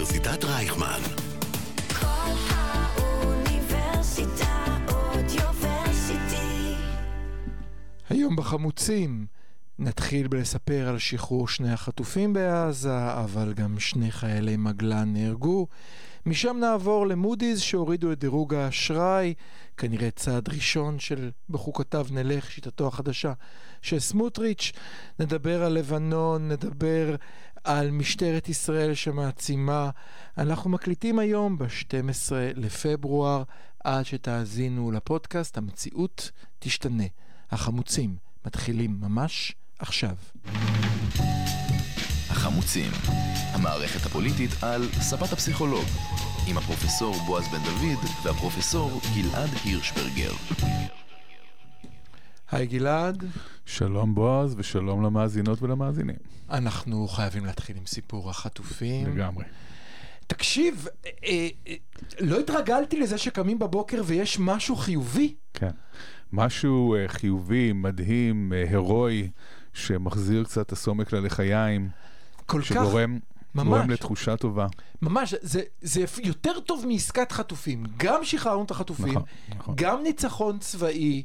[0.00, 1.00] אוניברסיטת רייכמן.
[2.00, 3.76] כל האוניברסיטה
[4.88, 6.74] אודיוורסיטי.
[8.08, 9.26] היום בחמוצים
[9.78, 15.66] נתחיל בלספר על שחרור שני החטופים בעזה, אבל גם שני חיילי מגלן נהרגו.
[16.26, 19.34] משם נעבור למודי'ס שהורידו את דירוג האשראי,
[19.76, 23.32] כנראה צעד ראשון של בחוקותיו נלך, שיטתו החדשה
[23.82, 24.72] של סמוטריץ'.
[25.18, 27.14] נדבר על לבנון, נדבר
[27.64, 29.90] על משטרת ישראל שמעצימה.
[30.38, 33.42] אנחנו מקליטים היום ב-12 לפברואר,
[33.84, 37.04] עד שתאזינו לפודקאסט, המציאות תשתנה.
[37.50, 40.14] החמוצים מתחילים ממש עכשיו.
[42.30, 42.90] החמוצים,
[43.52, 45.84] המערכת הפוליטית על ספת הפסיכולוג,
[46.48, 50.32] עם הפרופסור בועז בן דוד והפרופסור גלעד הירשברגר.
[52.52, 53.24] היי גלעד,
[53.66, 56.16] שלום בועז ושלום למאזינות ולמאזינים.
[56.50, 59.06] אנחנו חייבים להתחיל עם סיפור החטופים.
[59.06, 59.44] לגמרי.
[60.26, 61.74] תקשיב, אה, אה,
[62.20, 65.34] לא התרגלתי לזה שקמים בבוקר ויש משהו חיובי.
[65.54, 65.70] כן.
[66.32, 69.30] משהו אה, חיובי, מדהים, אה, הירואי,
[69.72, 71.88] שמחזיר קצת את הסומק ללחיים,
[72.46, 73.18] כל כך, שגורם
[73.54, 73.66] ממש.
[73.66, 74.66] גורם לתחושה טובה.
[75.02, 77.84] ממש, זה, זה יותר טוב מעסקת חטופים.
[77.96, 79.22] גם שחררנו את החטופים, נכון,
[79.58, 79.74] נכון.
[79.78, 81.22] גם ניצחון צבאי,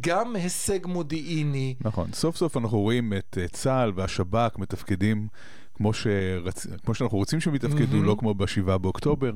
[0.00, 1.74] גם הישג מודיעיני.
[1.80, 2.12] נכון.
[2.12, 5.28] סוף סוף אנחנו רואים את אה, צה"ל והשב"כ מתפקדים
[5.74, 6.66] כמו, שרצ...
[6.84, 8.04] כמו שאנחנו רוצים שהם יתפקדו, מהמם.
[8.04, 9.32] לא כמו ב-7 באוקטובר.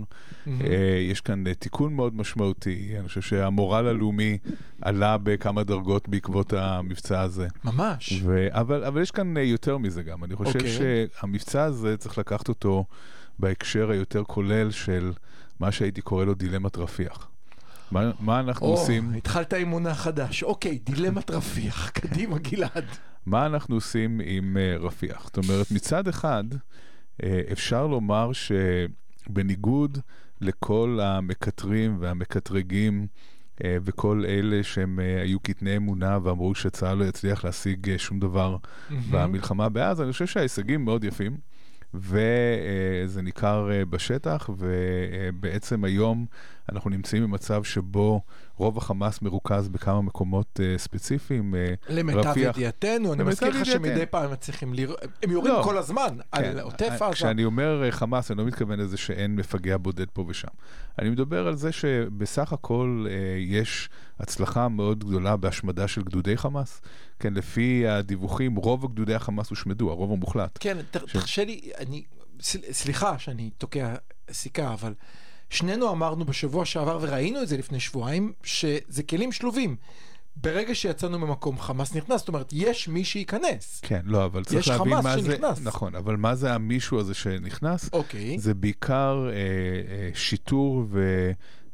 [0.47, 0.62] מהמם.
[0.62, 2.92] אה, יש כאן אה, תיקון מאוד משמעותי.
[2.98, 4.39] אני חושב שהמורל הלאומי
[4.80, 7.48] עלה בכמה דרגות בעקבות המבצע הזה.
[7.64, 8.23] ממש.
[8.25, 8.47] ו...
[8.50, 10.25] אבל, אבל יש כאן יותר מזה גם.
[10.25, 11.08] אני חושב אוקיי.
[11.19, 12.84] שהמבצע הזה, צריך לקחת אותו
[13.39, 15.12] בהקשר היותר כולל של
[15.61, 17.31] מה שהייתי קורא לו דילמת רפיח.
[17.92, 19.12] מה, מה אנחנו או, עושים?
[19.16, 20.42] התחלת עם מונח חדש.
[20.42, 21.90] אוקיי, דילמת רפיח.
[22.00, 22.84] קדימה, גלעד.
[23.26, 25.24] מה אנחנו עושים עם uh, רפיח?
[25.24, 29.98] זאת אומרת, מצד אחד, uh, אפשר לומר שבניגוד
[30.40, 33.06] לכל המקטרים והמקטרגים
[33.56, 38.20] uh, וכל אלה שהם uh, היו קטני אמונה ואמרו שצה"ל לא יצליח להשיג uh, שום
[38.20, 38.56] דבר
[39.11, 41.36] במלחמה בעזה, אני חושב שההישגים מאוד יפים.
[41.94, 46.27] וזה ניכר בשטח, ובעצם היום
[46.72, 48.20] אנחנו נמצאים במצב שבו
[48.56, 51.55] רוב החמאס מרוכז בכמה מקומות אה, ספציפיים.
[51.55, 53.66] אה, למיטב רפיח- ידיעתנו, אני מזכיר לך.
[53.66, 55.61] שמדי פעם הם מצליחים לראות, הם יורים לא.
[55.64, 57.14] כל הזמן על כן, עוטף אה, עזה.
[57.14, 60.48] כשאני אומר חמאס, אני לא מתכוון לזה שאין מפגע בודד פה ושם.
[60.98, 63.88] אני מדבר על זה שבסך הכל אה, יש
[64.20, 66.80] הצלחה מאוד גדולה בהשמדה של גדודי חמאס.
[67.18, 70.58] כן, לפי הדיווחים, רוב גדודי החמאס הושמדו, הרוב המוחלט.
[70.61, 72.02] כן, ש- תרשה לי, אני,
[72.40, 73.94] סל- סליחה שאני תוקע
[74.30, 74.94] סיכה, אבל
[75.52, 79.77] שנינו אמרנו בשבוע שעבר, וראינו את זה לפני שבועיים, שזה כלים שלובים.
[80.36, 83.80] ברגע שיצאנו ממקום חמאס נכנס, זאת אומרת, יש מי שייכנס.
[83.83, 85.33] כן, לא, אבל צריך יש להבין חמאס מה זה...
[85.33, 85.61] שנכנס.
[85.62, 87.91] נכון, אבל מה זה המישהו הזה שנכנס?
[87.92, 88.39] אוקיי.
[88.39, 91.30] זה בעיקר אה, אה, שיטור ו,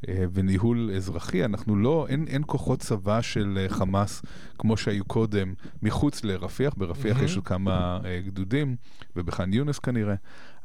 [0.09, 1.44] אה, וניהול אזרחי.
[1.44, 4.22] אנחנו לא, אין, אין כוחות צבא של אה, חמאס
[4.59, 6.75] כמו שהיו קודם מחוץ לרפיח.
[6.77, 7.27] ברפיח מהמם.
[7.27, 8.77] יש עוד כמה אה, גדודים,
[9.17, 10.15] ובח'אן יונס כנראה,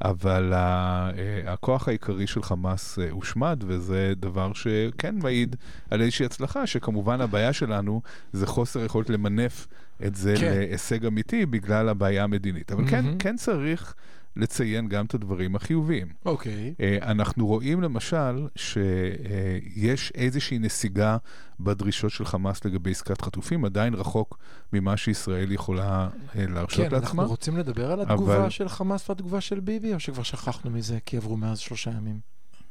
[0.04, 5.56] אבל ה, אה, הכוח העיקרי של חמאס אה, הושמד, וזה דבר שכן מעיד
[5.92, 8.02] על איזושהי הצלחה, שכמובן הבעיה שלנו
[8.34, 9.68] זה חוסר יכולת למנף
[10.06, 10.52] את זה כן.
[10.52, 12.72] להישג אמיתי בגלל הבעיה המדינית.
[12.72, 13.18] אבל כן, מהמם.
[13.18, 13.96] כן צריך
[14.36, 16.08] לציין גם את הדברים החיוביים.
[16.26, 16.74] אוקיי.
[16.80, 21.18] אה, אנחנו רואים למשל שיש איזושהי נסיגה
[21.60, 24.38] בדרישות של חמאס לגבי עסקת חטופים, עדיין רחוק
[24.74, 27.10] ממה שישראל יכולה אה, להרשות כן, לעצמה.
[27.10, 30.98] אנחנו רוצים לדבר על התגובה אבל- של חמאס והתגובה של ביבי, או שכבר שכחנו מזה
[31.06, 32.20] כי עברו מאז שלושה ימים?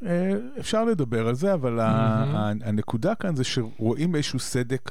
[0.07, 1.81] אה, אפשר לדבר על זה, אבל.
[1.81, 4.91] ה- הנקודה כאן זה שרואים איזשהו סדק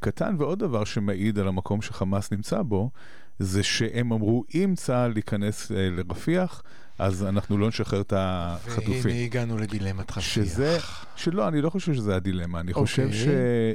[0.00, 2.90] קטן, ועוד דבר שמעיד על המקום שחמאס נמצא בו,
[3.38, 6.62] זה שהם אמרו, אם צה"ל ייכנס אה, לרפיח,
[6.98, 9.00] אז אנחנו לא נשחרר את החטופים.
[9.04, 10.24] והנה הגענו לדילמת רפיח.
[10.24, 10.78] שזה,
[11.16, 13.18] שלא, אני לא חושב שזה הדילמה, אני חושב אוקיי.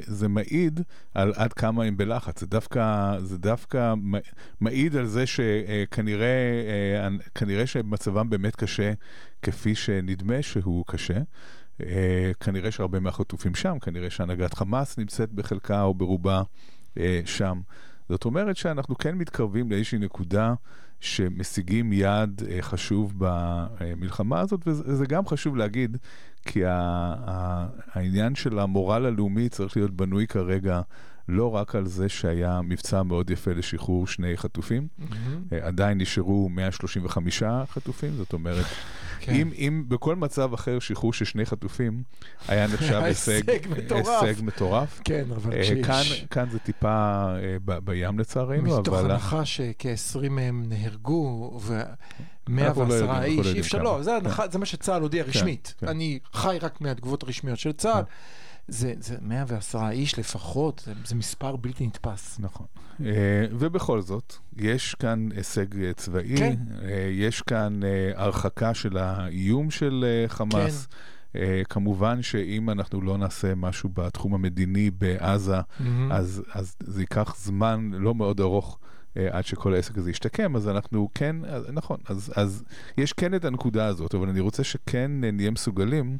[0.02, 0.80] שזה מעיד
[1.14, 3.94] על עד כמה הם בלחץ, זה דווקא, זה דווקא
[4.60, 6.26] מעיד על זה שכנראה
[7.60, 8.92] אה, שמצבם באמת קשה,
[9.42, 11.18] כפי שנדמה שהוא קשה.
[11.80, 16.42] אה, כנראה שהרבה מהחטופים שם, כנראה שהנהגת חמאס נמצאת בחלקה או ברובה
[17.24, 17.60] שם.
[18.10, 20.54] זאת אומרת שאנחנו כן מתקרבים לאיזושהי נקודה
[21.00, 25.96] שמשיגים יעד אה, חשוב במלחמה הזאת, וזה גם חשוב להגיד,
[26.46, 30.80] כי העניין של המורל הלאומי צריך להיות בנוי כרגע
[31.30, 34.88] לא רק על זה שהיה מבצע מאוד יפה לשחרור שני חטופים.
[35.52, 37.42] אה, עדיין נשארו 135
[37.72, 38.64] חטופים, זאת אומרת,
[39.20, 39.32] כן.
[39.32, 42.02] אם, אם בכל מצב אחר שחרור של שני חטופים
[42.48, 44.22] היה נחשב הישג, הישג מטורף.
[44.22, 45.00] הישג מטורף.
[45.04, 45.86] כן, אבל אה, כשיש...
[45.86, 46.88] כאן, כאן זה טיפה
[47.36, 49.10] אה, ב- בים לצערנו, מתוך אבל...
[49.10, 51.82] הנחה שכ-20 מהם נהרגו, אנחנו לא
[52.48, 52.94] ו-110 יודעים, אנחנו לא
[53.24, 53.82] איש, יודעים אי אפשר.
[53.82, 55.74] לא, זה הנחה- זה מה שצה"ל הודיע רשמית.
[55.78, 55.88] כן.
[55.88, 58.02] אני חי רק מהתגובות הרשמיות של צה"ל.
[58.68, 62.36] זה זה 110 איש לפחות, זה- זה מספר בלתי נתפס.
[62.40, 62.66] נכון.
[63.04, 63.10] אה,
[63.50, 66.56] ובכל זאת, יש כאן הישג אה, צבאי, כן.
[66.82, 67.80] אה, יש כאן
[68.14, 70.88] הרחקה של האיום של חמאס.
[71.36, 76.12] אה, כמובן שאם אנחנו לא נעשה משהו בתחום המדיני בעזה, מהמם.
[76.12, 78.78] אז, אז זה ייקח זמן לא מאוד ארוך
[79.16, 82.64] אה, עד שכל העסק הזה ישתקם, אז אנחנו כן, אז, נכון, אז, אז
[82.98, 86.18] יש כן את הנקודה הזאת, אבל אני רוצה שכן נהיה מסוגלים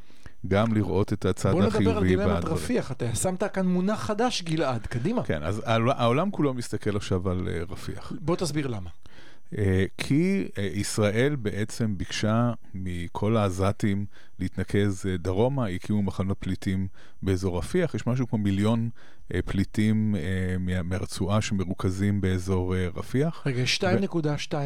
[0.49, 2.45] גם לראות את הצד בוא נדבר על החיובי דילמת.
[2.45, 5.23] רפיח, אתה שמת כאן מונח חדש, גלעד, קדימה.
[5.25, 8.13] כן, אז העול- העולם כולו מסתכל עכשיו על אה, רפיח.
[8.21, 8.91] בוא תסביר למה.
[9.59, 14.07] אה, כי אה, ישראל בעצם ביקשה מכל העזתים
[14.39, 16.89] להתנקז דרומה, הקימו מחנות פליטים
[17.23, 18.89] באזור רפיח, יש משהו כמו מיליון
[19.45, 20.15] פליטים
[20.61, 23.43] מה- מהרצועה שמרוכזים באזור רפיח.
[23.47, 24.21] רגע, 2.2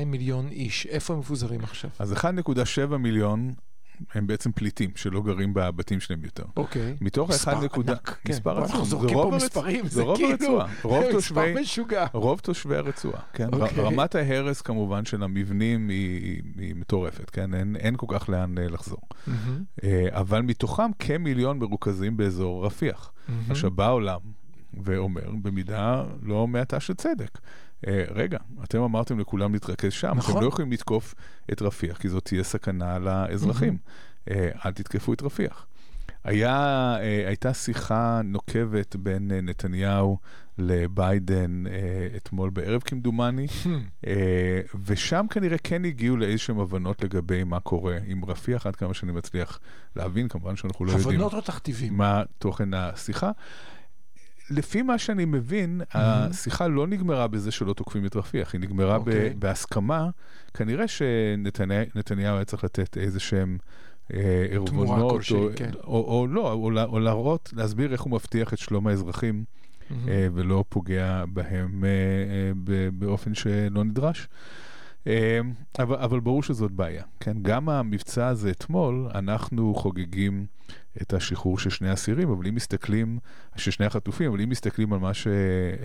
[0.07, 1.91] מיליון איש, איפה הם מפוזרים עכשיו?
[1.99, 3.53] אז 1.7 מיליון
[4.15, 6.45] הם בעצם פליטים שלא גרים בבתים שלהם יותר.
[6.57, 6.97] אוקיי.
[7.01, 8.33] מתוך מספר ה-1 נקודה, ענק, כן.
[8.33, 11.45] מספר אנחנו עצום, זה זורקים רוב פה מספרים, זה זה רוב כאילו הרצועה, רוב מספר
[11.61, 12.07] משוגע.
[12.13, 13.49] רוב תושבי הרצועה, כן?
[13.55, 13.85] ר- אוקיי.
[13.85, 17.55] רמת ההרס כמובן של המבנים היא, היא, היא מטורפת, כן?
[17.55, 19.01] אין, אין כל כך לאן אה, לחזור.
[19.85, 23.13] אה, אבל מתוכם כמיליון מרוכזים באזור רפיח.
[23.29, 23.43] מהמם.
[23.51, 24.21] עכשיו בא העולם
[24.85, 27.39] ואומר, במידה לא מעטה של צדק,
[28.15, 30.35] רגע, אתם אמרתם לכולם להתרכז שם, נכון.
[30.35, 31.15] אתם לא יכולים לתקוף
[31.53, 33.77] את רפיח, כי זאת תהיה סכנה לאזרחים.
[34.31, 35.67] אה, אל תתקפו את רפיח.
[36.25, 36.57] היה,
[37.01, 40.19] אה, הייתה שיחה נוקבת בין אה, נתניהו
[40.59, 41.73] לביידן אה,
[42.17, 43.47] אתמול בערב כמדומני,
[44.07, 49.13] אה, ושם כנראה כן הגיעו לאיזשהם הבנות לגבי מה קורה עם רפיח, עד כמה שאני
[49.13, 49.61] מצליח
[49.97, 51.97] להבין, כמובן שאנחנו לא יודעים הבנות או תכתיבים?
[51.97, 53.31] מה תוכן השיחה.
[54.51, 59.01] לפי מה שאני מבין, השיחה לא נגמרה בזה שלא תוקפים את רפיח, היא נגמרה ב-
[59.09, 59.35] אוקיי.
[59.39, 60.11] בהסכמה.
[60.55, 63.59] כנראה שנתניהו היה צריך לתת איזה שהם
[64.15, 65.71] אה, ערבונות, כלשהי, או, כן.
[65.85, 69.45] או, או לא, או, או להראות, להסביר איך הוא מבטיח את שלום האזרחים.
[70.09, 74.29] אה, ולא פוגע בהם אה, אה, ב- באופן שלא נדרש.
[75.07, 75.41] אה,
[75.79, 77.37] אבל, אבל ברור שזאת בעיה, כן?
[77.43, 80.47] גם המבצע הזה אתמול, אנחנו חוגגים
[81.03, 83.19] את השחרור של שני אסירים, אבל אם מסתכלים,
[83.57, 85.27] של שני החטופים, אבל אם מסתכלים על ש...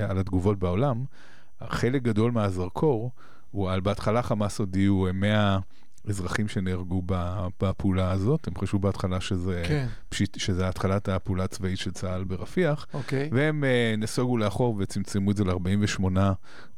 [0.10, 1.04] על התגובות בעולם,
[1.64, 3.12] חלק גדול מהזרקור
[3.52, 5.60] הוא על, בהתחלה חמאס הודיעו אה, 100
[6.08, 7.02] אזרחים שנהרגו
[7.62, 12.88] בפעולה הזאת, הם חשבו בהתחלה שזה, כן, פשיט, שזה התחלת הפעולה הצבאית של צה"ל ברפיח,
[12.94, 13.30] אוקיי.
[13.32, 16.04] והם אה, נסוגו לאחור וצמצמו את זה ל-48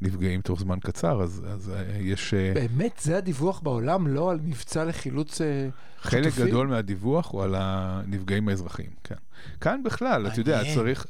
[0.02, 2.34] נפגעים תוך זמן קצר, אז, אז אה, יש...
[2.34, 5.68] אה, באמת, זה הדיווח בעולם, לא על מבצע לחילוץ אה,
[6.02, 6.48] חלק חטופים?
[6.48, 9.16] גדול מהדיווח הוא על הנפגעים האזרחיים, כן.
[9.62, 10.62] כאן בכלל, אתה יודע.
[10.76, 11.06] צריך...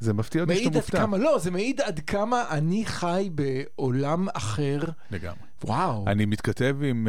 [0.00, 0.98] זה מפתיע אותי שאתה מעיד עד מופתע.
[0.98, 4.78] כמה, לא, זה מעיד עד כמה אני חי בעולם אחר.
[5.10, 5.45] לגמרי.
[5.64, 6.04] וואו.
[6.06, 7.08] אני מתכתב עם,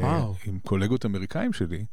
[0.00, 0.34] וואו.
[0.46, 1.84] עם קולגות אמריקאים שלי,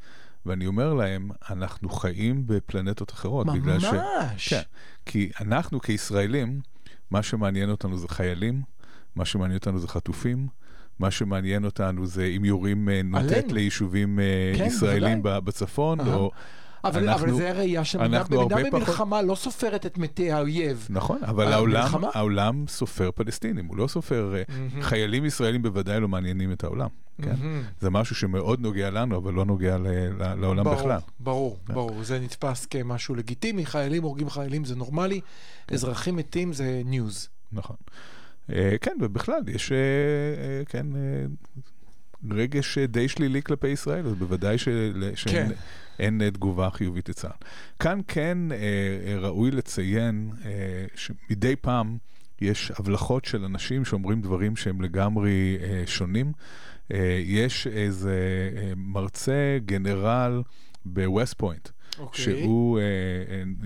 [0.45, 3.47] ואני אומר להם, אנחנו חיים בפלנטות אחרות.
[3.47, 3.83] בגלל ש...
[3.83, 4.49] ממש.
[4.53, 4.61] כן,
[5.05, 6.61] כי אנחנו כישראלים,
[7.11, 8.61] מה שמעניין אותנו זה חיילים,
[9.15, 10.47] מה שמעניין אותנו זה חטופים,
[10.99, 13.51] מה שמעניין אותנו זה אם יורים אה, נוטט.
[13.51, 14.19] ליישובים
[14.57, 16.15] כן, ישראלים בצפון, אהה.
[16.15, 16.31] או...
[16.83, 20.87] אבל, אנחנו- אבל זה ראייה שמדינה במדינה פחות- במלחמה לא סופרת את מתי האויב.
[20.89, 22.07] נכון, אבל אה, העולם, מלחמה?
[22.13, 24.33] העולם סופר פלסטינים, הוא לא סופר...
[24.49, 24.81] מהמם.
[24.81, 26.87] חיילים ישראלים בוודאי לא מעניינים את העולם,
[27.21, 27.29] כן?
[27.39, 27.61] מהמם.
[27.81, 30.99] זה משהו שמאוד נוגע לנו, אבל לא נוגע ל- ל- לעולם ברור, בכלל.
[31.19, 31.73] ברור, כן.
[31.73, 32.03] ברור.
[32.03, 35.21] זה נתפס כמשהו לגיטימי, חיילים הורגים חיילים זה נורמלי,
[35.67, 35.75] כן.
[35.75, 37.29] אזרחים מתים זה ניוז.
[37.51, 37.75] נכון.
[38.51, 41.25] אה, כן, ובכלל, יש, אה, אה, כן, אה,
[42.31, 44.93] רגש די שלילי כלפי ישראל, אז בוודאי שאין
[45.27, 45.51] כן.
[46.01, 47.45] אין, אה, תגובה חיובית לצה"ל.
[47.79, 50.29] כאן כן אה, אה, ראוי לציין
[50.95, 51.97] שמדי פעם
[52.41, 56.31] יש הבלחות של אנשים שאומרים דברים שהם לגמרי שונים.
[57.25, 58.15] יש איזה
[58.75, 60.41] מרצה גנרל
[60.85, 61.69] בווסט פוינט.
[61.99, 62.25] אוקיי.
[62.25, 62.83] שהוא אה,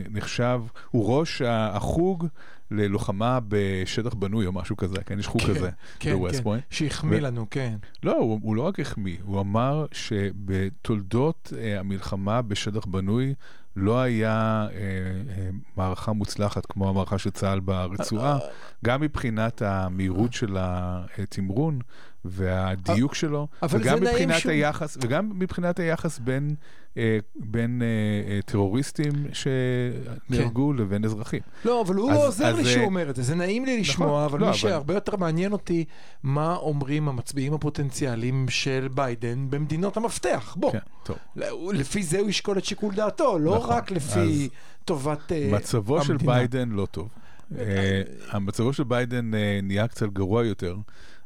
[0.09, 0.61] נחשב,
[0.91, 2.27] הוא ראש החוג
[2.71, 5.69] ללוחמה בשטח בנוי או משהו כזה, כן, יש חוג כן, כזה
[5.99, 6.63] כן, בווסט כן, פוינט.
[6.69, 7.75] שהחמיא ו- לנו, כן.
[8.03, 13.33] לא, הוא, הוא לא רק החמיא, הוא אמר שבתולדות אה, המלחמה בשטח בנוי
[13.75, 18.37] לא היה אה, אה, מערכה מוצלחת כמו המערכה של צה"ל ברצועה,
[18.85, 21.79] גם מבחינת המהירות של התמרון
[22.29, 26.55] והדיוק שלו, וגם מבחינת שהוא- היחס, וגם מבחינת היחס בין,
[26.97, 27.87] אה, בין אה,
[28.35, 31.39] אה, טרוריסטים שנהרגו לבין אזרחים.
[31.65, 33.65] לא, אבל הוא אז- לא עוזר לי אז, שהוא אה, אומר את זה, זה נעים
[33.65, 35.85] לי לשמוע, נכון, אבל לא, מי אבל- שהרבה יותר מעניין אותי,
[36.23, 40.55] מה אומרים המצביעים הפוטנציאליים של ביידן במדינות המפתח.
[40.59, 41.17] בוא, כן, טוב.
[41.73, 44.49] לפי זה הוא ישקול את שיקול דעתו, לא נכון, רק לפי
[44.85, 46.31] טובת אה, מצבו של המדינה.
[46.33, 47.09] ביידן לא טוב.
[47.57, 48.01] אה,
[48.31, 49.31] המצבו של ביידן
[49.63, 50.75] נהיה קצת גרוע יותר,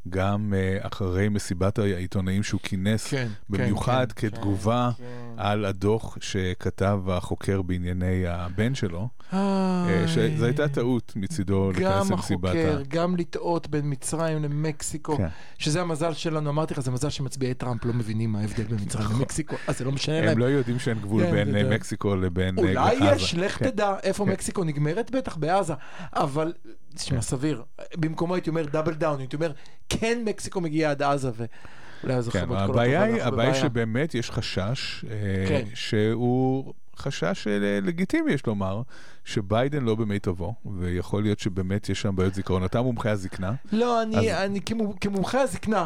[0.09, 5.03] גם אה, אחרי מסיבת העיתונאים שהוא כינס, כן, במיוחד כן, כתגובה כן.
[5.37, 9.09] על הדוח שכתב החוקר בענייני הבן שלו.
[9.33, 12.47] אה, שזו הייתה טעות מצידו גם להיכנס למסיבת ה...
[12.49, 15.27] החוקר, גם לטעות בין מצרים למקסיקו, כן.
[15.57, 19.07] שזה המזל שלנו, אמרתי לך, זה מזל שמצביעי טראמפ לא מבינים מה ההבדל בין מצרים
[19.15, 20.17] למקסיקו, אז זה לא משנה.
[20.17, 20.37] הם להם.
[20.37, 23.05] לא יודעים שאין גבול כן, בין אה, מקסיקו לבין אה, אולי עזה.
[23.15, 23.69] יש, לך כן.
[23.69, 24.31] תדע איפה כן.
[24.31, 25.73] מקסיקו נגמרת, בטח בעזה,
[26.13, 26.53] אבל,
[26.95, 27.63] תשמע, סביר,
[27.95, 29.51] במקומו הייתי אומר double down, הייתי אומר,
[29.89, 33.53] כן מקסיקו מגיעה עד עזה, ואולי אז כן, הבעיה היא, הבעיה.
[33.53, 35.63] שבאמת יש חשש, אה, כן.
[35.73, 38.81] שהוא חשש אה, לגיטימי, יש לומר,
[39.25, 42.65] שביידן לא במיטבו, ויכול להיות שבאמת יש שם בעיות זיכרון.
[42.65, 43.53] אתה מומחה הזקנה.
[43.71, 45.85] לא, אני, אז- אני כמו- כמומחה הזקנה,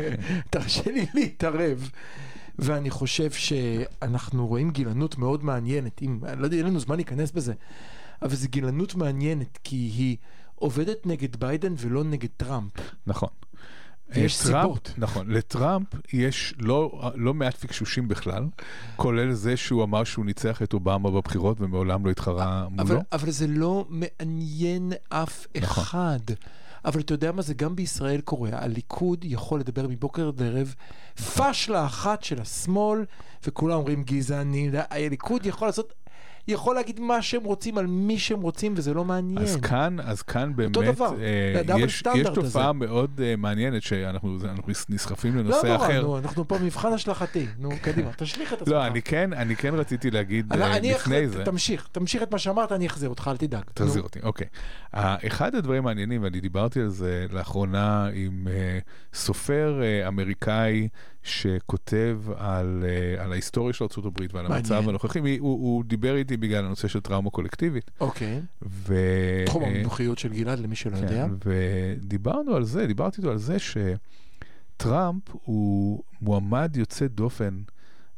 [0.50, 1.90] תרשה לי להתערב.
[2.58, 7.52] ואני חושב שאנחנו רואים גילנות מאוד מעניינת, אם, לא יודע, אין לנו זמן להיכנס בזה,
[8.22, 10.16] אבל זו גילנות מעניינת, כי היא
[10.54, 12.72] עובדת נגד ביידן ולא נגד טראמפ.
[13.06, 13.28] נכון.
[14.10, 14.92] ויש אה, טראמפ- סיבות.
[14.98, 18.46] נכון, לטראמפ יש לא, לא מעט פקשושים בכלל,
[18.96, 23.00] כולל זה שהוא אמר שהוא ניצח את אובמה בבחירות ומעולם לא התחרה אבל, מולו.
[23.12, 25.82] אבל זה לא מעניין אף נכון.
[25.84, 26.18] אחד.
[26.84, 30.74] אבל אתה יודע מה זה גם בישראל קורה, הליכוד יכול לדבר מבוקר עד ערב,
[31.36, 33.04] פשלה אחת של השמאל,
[33.46, 35.92] וכולם אומרים גזעני, הליכוד יכול לעשות,
[36.48, 39.38] יכול להגיד מה שהם רוצים על מי שהם רוצים, וזה לא מעניין.
[39.38, 42.72] אז כאן, אז כאן באמת, דבר, אה, יש, יש תופעה הזה.
[42.72, 46.02] מאוד אה, מעניינת שאנחנו אנחנו נסחפים לא לנושא נורא, אחר.
[46.02, 47.46] נו, אנחנו פה מבחן השלכתי.
[47.58, 48.74] נו, קדימה, תשליך את עצמך.
[48.74, 51.44] לא, אני כן, אני כן רציתי להגיד אני- אה, אני לפני אחזיר- זה.
[51.44, 53.62] תמשיך, תמשיך את מה שאמרת, אני אחזיר אותך, אל תדאג.
[53.74, 54.06] תחזיר נו.
[54.06, 54.46] אותי, אוקיי.
[54.94, 58.78] אה, אחד הדברים המעניינים, ואני דיברתי על זה לאחרונה עם אה,
[59.14, 60.88] סופר אה, אמריקאי
[61.24, 64.52] שכותב על, אה, על ההיסטוריה של ארה"ב ועל מעניין.
[64.52, 67.90] המצב הנוכחי, הוא, הוא דיבר איתי בגלל הנושא של טראומה קולקטיבית.
[68.00, 68.94] אוקיי, ו...
[69.46, 71.26] תחום אה, המומחיות של גלעד, למי שלא יודע.
[71.28, 71.50] כן,
[71.98, 77.62] ודיברנו על זה, דיברתי איתו על זה שטראמפ הוא מועמד יוצא דופן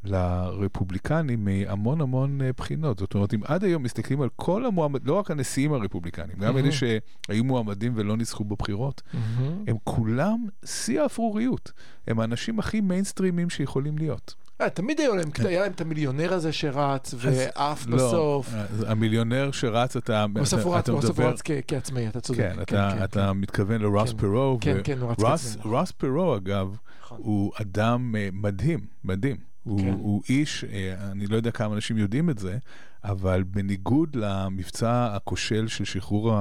[0.06, 2.98] לרפובליקנים מהמון המון אה, בחינות.
[2.98, 6.52] זאת אומרת, אם עד היום מסתכלים על כל המועמד, לא רק הנשיאים הרפובליקנים, גם אלה
[6.52, 6.72] מהמם.
[6.72, 9.64] שהיו מועמדים ולא ניצחו בבחירות, מהמם.
[9.66, 11.72] הם כולם שיא האפרוריות.
[12.06, 14.34] הם האנשים הכי מיינסטרימים שיכולים להיות.
[14.60, 18.54] אה, תמיד היו להם, היה להם את המיליונר הזה שרץ ועף לא, בסוף.
[18.54, 22.38] אז המיליונר שרץ, אתה, אתה בסוף הוא מדבר, רץ כעצמאי, אתה צודק.
[22.38, 24.18] כן, אתה, אתה מתכוון לרוס כן.
[24.18, 25.72] פרו, כן, כן, הוא רץ כעצמאי.
[25.72, 27.18] רוס פרו אגב, נכון.
[27.20, 29.36] הוא אדם אה, מדהים, מדהים.
[29.66, 29.92] הוא, כן.
[29.92, 32.58] הוא איש, אה, אני לא יודע כמה אנשים יודעים את זה,
[33.04, 36.32] אבל בניגוד למבצע הכושל של שחרור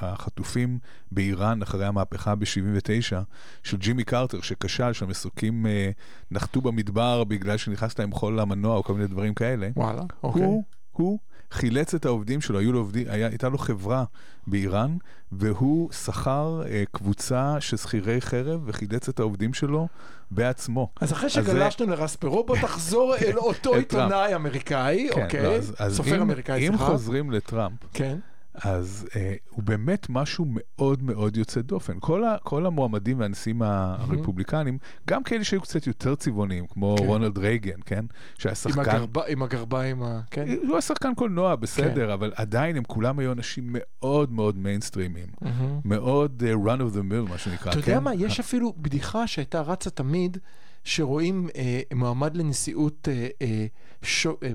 [0.00, 0.78] החטופים
[1.12, 3.16] באיראן אחרי המהפכה ב-79,
[3.62, 5.90] של ג'ימי קרטר, שכשל, שהמסוקים אה,
[6.30, 10.44] נחתו במדבר בגלל שנכנס להם חול למנוע או כל מיני דברים כאלה, וואלה, אוקיי.
[10.44, 11.18] הוא, הוא
[11.50, 14.04] חילץ את העובדים שלו, היו לו עובדים, היה, הייתה לו חברה
[14.46, 14.96] באיראן,
[15.32, 19.88] והוא שכר אה, קבוצה של שכירי חרב וחילץ את העובדים שלו
[20.30, 20.88] בעצמו.
[21.00, 25.42] אז אחרי אז זה- שגלשנו לרספרו, בוא תחזור אל אותו עיתונאי אמריקאי, כן, אוקיי?
[25.42, 26.86] לא, אז, אז סופר אם, אמריקאי, אם סליחה.
[26.86, 28.18] חוזרים לטראמפ, כן.
[28.54, 31.96] אז אה, הוא באמת משהו מאוד מאוד יוצא דופן.
[32.00, 37.04] כל, ה, כל המועמדים והנשיאים הרפובליקנים, גם כאלה שהיו קצת יותר צבעוניים, כמו כן.
[37.06, 38.04] רונלד רייגן, כן?
[38.38, 38.80] שהיה עם שחקן...
[38.90, 40.46] הגרב- עם הגרביים, ה- כן.
[40.62, 45.26] הוא היה שחקן קולנוע, בסדר, אבל עדיין הם כולם היו אנשים מאוד מאוד מיינסטרימיים.
[45.40, 45.80] מהמם.
[45.84, 47.90] מאוד uh, run of the mill, מה שנקרא, אתה כן?
[47.90, 50.38] יודע מה, יש אפילו בדיחה שהייתה רצה תמיד,
[50.84, 53.66] שרואים אה, מועמד לנשיאות אה, אה,
[54.42, 54.48] אה,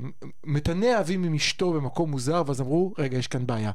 [0.43, 3.71] מתנה אהבים עם אשתו במקום מוזר, ואז אמרו, רגע, יש כאן בעיה.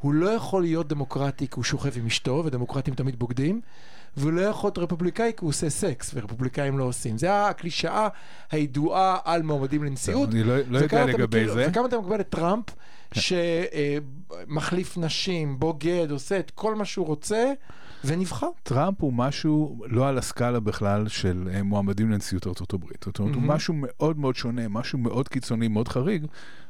[0.00, 3.60] הוא לא יכול להיות דמוקרטי כי הוא שוכב עם אשתו, ודמוקרטים תמיד בוגדים,
[4.16, 7.18] והוא לא יכול להיות רפובליקאי כי הוא עושה סקס, ורפובליקאים לא עושים.
[7.18, 8.08] זה הקלישאה
[8.50, 10.28] הידועה על מועמדים לנשיאות.
[10.28, 11.64] אני לא, לא יודע לגבי מכיר- זה.
[11.64, 11.70] כן.
[11.70, 12.64] וכמה אתה מקבל את טראמפ,
[14.46, 17.52] שמחליף נשים, בוגד, עושה את כל מה שהוא רוצה,
[18.06, 18.48] ונבחר.
[18.62, 23.04] טראמפ הוא משהו לא על הסקאלה בכלל של אה, מועמדים לנשיאות ארצות הברית.
[23.04, 23.54] זאת אומרת, הוא מהמם.
[23.54, 26.26] משהו מאוד מאוד שונה, משהו מאוד קיצוני, מאוד חריג,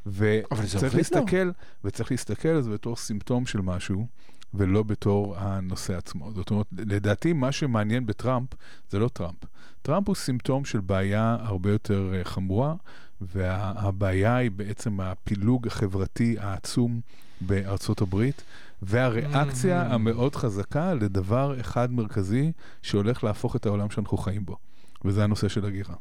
[0.07, 0.95] וצריך.
[0.95, 1.50] להסתכל,
[1.85, 4.07] וצריך להסתכל על זה בתור סימפטום של משהו,
[4.55, 6.33] ולא בתור הנושא עצמו.
[6.33, 8.49] זאת אומרת, לדעתי מה שמעניין בטראמפ
[8.91, 9.45] זה לא טראמפ.
[9.83, 12.75] טראמפ הוא סימפטום של בעיה הרבה יותר אה, חמורה,
[13.21, 17.00] והבעיה היא בעצם הפילוג החברתי העצום
[17.41, 18.43] בארצות הברית,
[18.83, 19.93] והריאקציה Mm.
[19.95, 22.52] המאוד חזקה לדבר אחד מרכזי
[22.83, 24.57] שהולך להפוך את העולם שאנחנו חיים בו,
[25.04, 25.95] וזה הנושא של הגירה.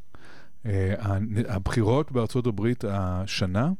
[0.66, 0.94] אה,
[1.48, 3.72] הבחירות בארצות הברית השנה,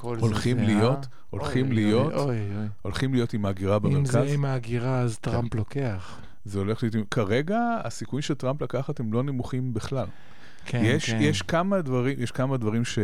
[0.00, 0.64] הולכים זה.
[0.64, 2.66] להיות- הולכים אוי, להיות אוי, אוי, אוי.
[2.82, 4.10] הולכים להיות עם ההגירה אם במרכז.
[4.12, 6.18] זה עם ההגירה, אז טראמפ לוקח.
[6.44, 6.94] זה הולך להיות...
[7.10, 10.06] כרגע הסיכויים של טראמפ לקחת הם לא נמוכים בכלל.
[10.66, 11.18] כן, יש, כן.
[11.20, 12.98] יש כמה דברים, יש כמה דברים ש...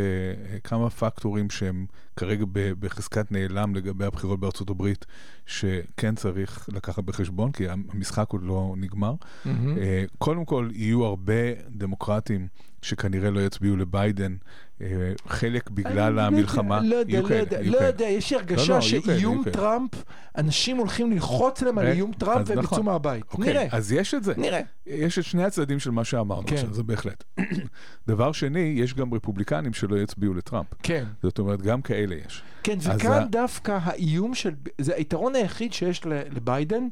[0.65, 5.07] כמה פקטורים שהם כרגע ב- בחזקת נעלם לגבי הבחירות בארצות הברית,
[5.47, 9.15] שכן צריך לקחת בחשבון, כי המשחק עוד לא נגמר.
[9.47, 11.35] אה, קודם כל, יהיו הרבה
[11.71, 12.49] דמוקרטים
[12.83, 14.37] שכנראה לא יצביעו לביידן,
[14.81, 14.87] אה,
[15.29, 16.81] חלק בגלל אני המלחמה.
[16.81, 17.79] לא יודע, לא יודע, לא.
[17.79, 19.43] יודע, יש לי לא, הרגשה לא, כאלה, שאיום.
[19.53, 19.91] טראמפ,
[20.39, 22.79] אנשים הולכים ללחוץ להם על איום טראמפ והם נכון.
[22.79, 23.25] יצאו מהבית.
[23.33, 24.33] אוקיי, נראה, אז יש את זה.
[24.37, 24.61] נראה.
[24.87, 26.55] יש את שני הצדדים של מה שאמרנו כן.
[26.55, 27.25] עכשיו, זה בהחלט.
[28.09, 30.67] דבר שני, יש גם רפובליקנים שלא יצביעו לטראמפ.
[30.83, 32.43] כן, זאת אומרת, גם כאלה יש.
[32.63, 36.89] כן, וכאן דווקא האיום של, זה היתרון היחיד שיש לביידן,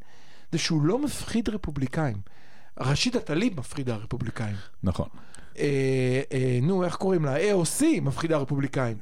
[0.53, 2.17] זה שהוא לא מפחיד רפובליקאים.
[2.81, 4.57] ראשידה טליב מפחידה רפובליקאים.
[4.83, 5.09] נכון.
[5.59, 5.65] אה,
[6.33, 7.37] אה, נו, איך קוראים לה?
[7.37, 8.97] AOC מפחידה רפובליקאים.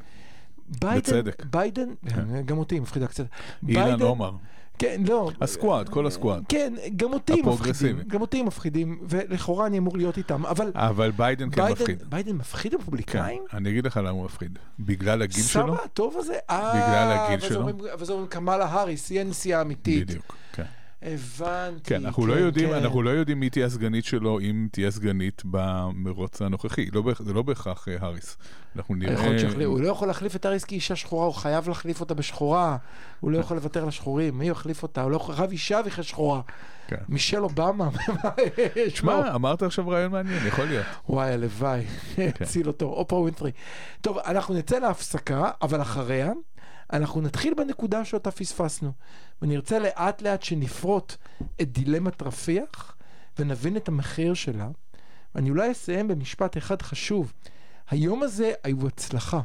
[0.80, 1.44] בצדק.
[1.50, 2.42] ביידן, כן.
[2.44, 3.24] גם אותי מפחידה קצת.
[3.68, 4.30] אילהן עומר.
[4.78, 5.30] כן, לא.
[5.40, 6.44] ה Squad, כל ה Squad.
[6.48, 8.00] כן, גם אותי מפחידים.
[8.06, 12.02] גם אותי מפחידים, ולכאורה אני אמור להיות איתם, אבל אבל ביידן כן ביידן, מפחיד.
[12.08, 13.42] ביידן מפחיד כן, רפובליקאים?
[13.52, 14.58] אני אגיד לך למה הוא מפחיד.
[14.80, 15.74] בגלל הגיל שלו?
[15.74, 16.34] סבא הטוב הזה?
[16.50, 17.66] בגלל הגיל ואז שלו.
[17.98, 20.06] ואז אומרים קמאלה האריס, היא הנשיאה האמיתית.
[20.06, 20.47] בדיוק, כן.
[21.02, 21.80] הבנתי.
[21.84, 22.74] כן, אנחנו לא יודעים, כן.
[22.74, 26.86] אנחנו לא יודעים מי תהיה הסגנית שלו, אם תהיה סגנית במרוץ הנוכחי.
[26.92, 28.36] לא זה לא בהכרח אה, האריס.
[28.76, 29.38] אנחנו נראה...
[29.38, 32.76] שיחליף- הוא לא יכול להחליף את האריס כאישה שחורה, הוא חייב להחליף אותה בשחורה.
[33.20, 35.02] הוא לא יכול לוותר לשחורים, מי יחליף אותה?
[35.02, 36.40] הוא לא יכול, רב אישה ויחד שחורה.
[36.88, 36.96] כן.
[37.08, 37.90] מישל אובמה, מה?
[38.88, 40.86] שמע, אמרת עכשיו רעיון מעניין, יכול להיות.
[41.08, 42.30] וואי, הלוואי, כן.
[42.40, 43.50] הציל אותו, אופרה ווינפרי.
[44.00, 46.32] טוב, אנחנו נצא להפסקה, אבל אחריה,
[46.92, 48.92] אנחנו נתחיל בנקודה שאותה פספסנו.
[49.42, 51.16] ונרצה לאט לאט שנפרוט
[51.62, 52.96] את דילמת רפיח,
[53.38, 54.68] ונבין את המחיר שלה.
[55.34, 57.32] ואני אולי אסיים במשפט אחד חשוב.
[57.90, 59.40] היום הזה היו הצלחה,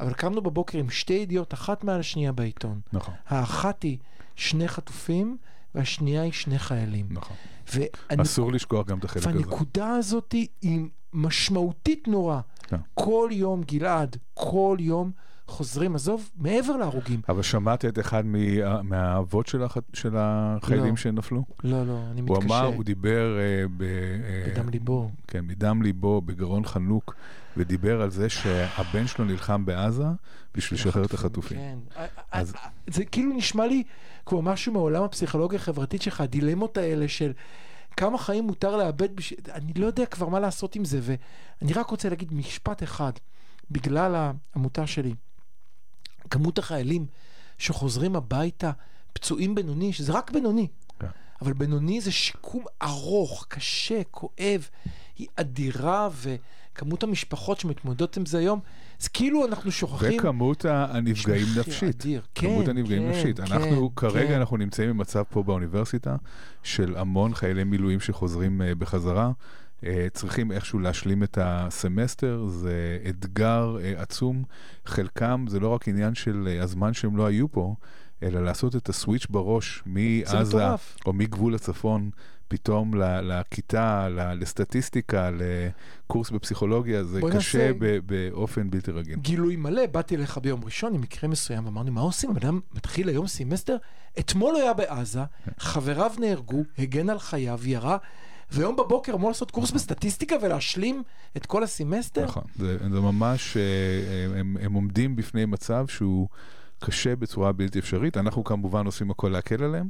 [0.00, 2.80] אבל קמנו בבוקר עם שתי ידיעות, אחת מעל השנייה בעיתון.
[2.92, 3.98] נכון, האחת היא
[4.36, 5.36] שני חטופים,
[5.74, 7.06] והשנייה היא שני חיילים.
[7.10, 7.36] נכון.
[7.72, 9.28] והנק- אסור לשכוח גם את החלק הזה.
[9.36, 10.80] והנקודה הזאת היא
[11.12, 12.40] משמעותית נורא.
[12.62, 12.76] כן.
[12.94, 15.10] כל יום, גלעד, כל יום
[15.48, 17.20] חוזרים, עזוב, מעבר להרוגים.
[17.28, 20.96] אבל שמעת את אחד מה- מהאבות של הח- של החיילים לא.
[20.96, 21.44] שנפלו?
[21.64, 22.46] לא, לא, אני הוא מתקשה.
[22.60, 23.82] אמר, הוא דיבר אה, ב...
[23.82, 25.10] אה, בדם ליבו.
[25.26, 27.14] כן, מדם ליבו, בגרון חנוק,
[27.56, 30.04] ודיבר על זה שהבן שלו נלחם בעזה
[30.54, 31.58] בשביל לשחרר את החטופים.
[31.58, 31.78] כן.
[32.32, 32.54] אז-.
[32.90, 33.82] זה כאילו נשמע לי
[34.26, 37.32] כמו משהו מעולם הפסיכולוגיה החברתית שלך, הדילמות האלה של
[37.96, 39.34] כמה חיים מותר לאבד, בש...
[39.54, 43.12] אני לא יודע כבר מה לעשות עם זה, ואני רק רוצה להגיד משפט אחד,
[43.70, 45.14] בגלל העמותה שלי,
[46.30, 47.06] כמות החיילים
[47.58, 48.70] שחוזרים הביתה
[49.12, 50.66] פצועים בינוני, שזה רק בינוני,
[50.98, 51.06] כן.
[51.42, 54.68] אבל בינוני זה שיקום ארוך, קשה, כואב,
[55.18, 58.60] היא אדירה, וכמות המשפחות שמתמודדות עם זה היום,
[58.98, 60.18] זה כאילו אנחנו שוכחים...
[60.18, 62.00] וכמות הנפגעים נפשית.
[62.00, 62.22] אדיר.
[62.34, 63.40] כמות כן, הנפגעים כן, נפשית.
[63.40, 64.38] כן, אנחנו, כרגע כן.
[64.38, 66.16] אנחנו נמצאים במצב פה באוניברסיטה
[66.62, 69.30] של המון חיילי מילואים שחוזרים אה, בחזרה.
[69.84, 74.44] אה, צריכים איכשהו להשלים את הסמסטר, זה אתגר אה, עצום.
[74.86, 77.74] חלקם זה לא רק עניין של אה, הזמן שהם לא היו פה,
[78.22, 80.66] אלא לעשות את הסוויץ' בראש מעזה.
[81.06, 82.10] או מגבול הצפון.
[82.48, 89.18] פתאום לכיתה, לסטטיסטיקה, לקורס בפסיכולוגיה, זה קשה ב- באופן בלתי רגיל.
[89.18, 92.30] גילוי מלא, באתי אליך ביום ראשון עם מקרה מסוים, ואמרנו, מה עושים?
[92.30, 93.76] הבן אדם מתחיל היום סמסטר,
[94.18, 95.20] אתמול הוא היה בעזה,
[95.58, 97.96] חבריו נהרגו, הגן על חייו, ירה,
[98.50, 101.02] והיום בבוקר אמור לעשות קורס בסטטיסטיקה ולהשלים
[101.36, 102.24] את כל הסמסטר?
[102.24, 106.28] נכון, זה, זה ממש, אה, הם, הם עומדים בפני מצב שהוא
[106.78, 108.16] קשה בצורה בלתי אפשרית.
[108.16, 109.88] אנחנו כמובן עושים הכל להקל עליהם,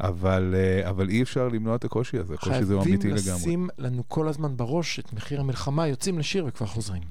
[0.00, 3.40] אבל, אה, אבל אי אפשר למנוע את הקושי הזה, הקושי הזה הוא חייבים אמיתי לגמרי.
[3.40, 7.02] לשים לנו כל הזמן בראש את מחיר המלחמה, יוצאים לשיר וכבר חוזרים.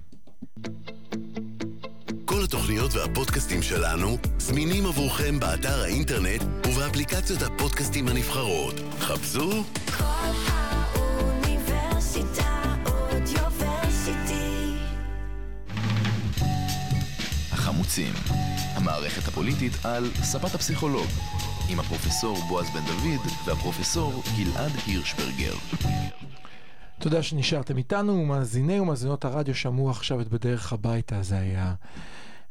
[2.25, 8.75] כל התוכניות והפודקאסטים שלנו זמינים עבורכם באתר האינטרנט ובאפליקציות הפודקאסטים הנבחרות.
[8.99, 9.63] חפשו
[9.97, 10.84] כל
[17.75, 18.13] החמוצים,
[18.75, 21.07] המערכת הפוליטית על ספת הפסיכולוג,
[21.69, 25.53] עם הפרופסור בועז בן דוד והפרופסור גלעד הירשברגר.
[26.99, 31.73] תודה שנשארתם איתנו, מאזיני ומאזינות הרדיו שמעו עכשיו את בדרך הביתה, זה היה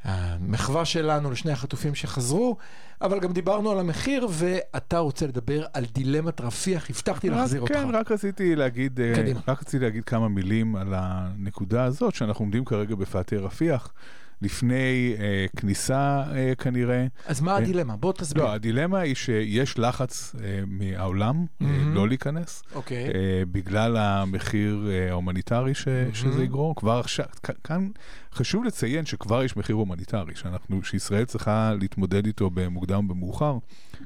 [0.05, 2.57] המחווה שלנו לשני החטופים שחזרו,
[3.01, 7.81] אבל גם דיברנו על המחיר, ואתה רוצה לדבר על דילמת רפיח, הבטחתי להחזיר רק, אותך.
[7.81, 9.41] כן, רק רציתי להגיד, אה, קדימה.
[9.49, 13.93] רק רציתי להגיד כמה מילים על הנקודה הזאת, שאנחנו עומדים כרגע בפאתי רפיח,
[14.43, 17.07] לפני אה, כניסה אה, כנראה.
[17.27, 17.97] אז מה הדילמה?
[17.97, 18.43] בוא תסביר.
[18.45, 21.95] לא, הדילמה היא שיש לחץ אה, מהעולם אה, מהמם.
[21.95, 22.63] לא להיכנס.
[22.75, 23.07] אוקיי.
[23.07, 23.11] אה,
[23.53, 26.75] בגלל המחיר אה, ההומניטרי ש, שזה יגרום.
[26.75, 27.27] כבר עכשיו,
[27.65, 27.89] כאן
[28.33, 33.59] חשוב לציין שכבר יש מחיר הומניטרי, שאנחנו, שישראל צריכה להתמודד איתו במוקדם או במאוחר.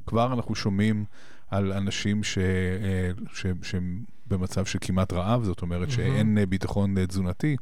[0.06, 1.04] כבר אנחנו שומעים
[1.50, 6.98] על אנשים ש, אה, ש, שהם במצב של כמעט רעב, זאת אומרת שאין אה, ביטחון
[6.98, 7.56] אה, תזונתי.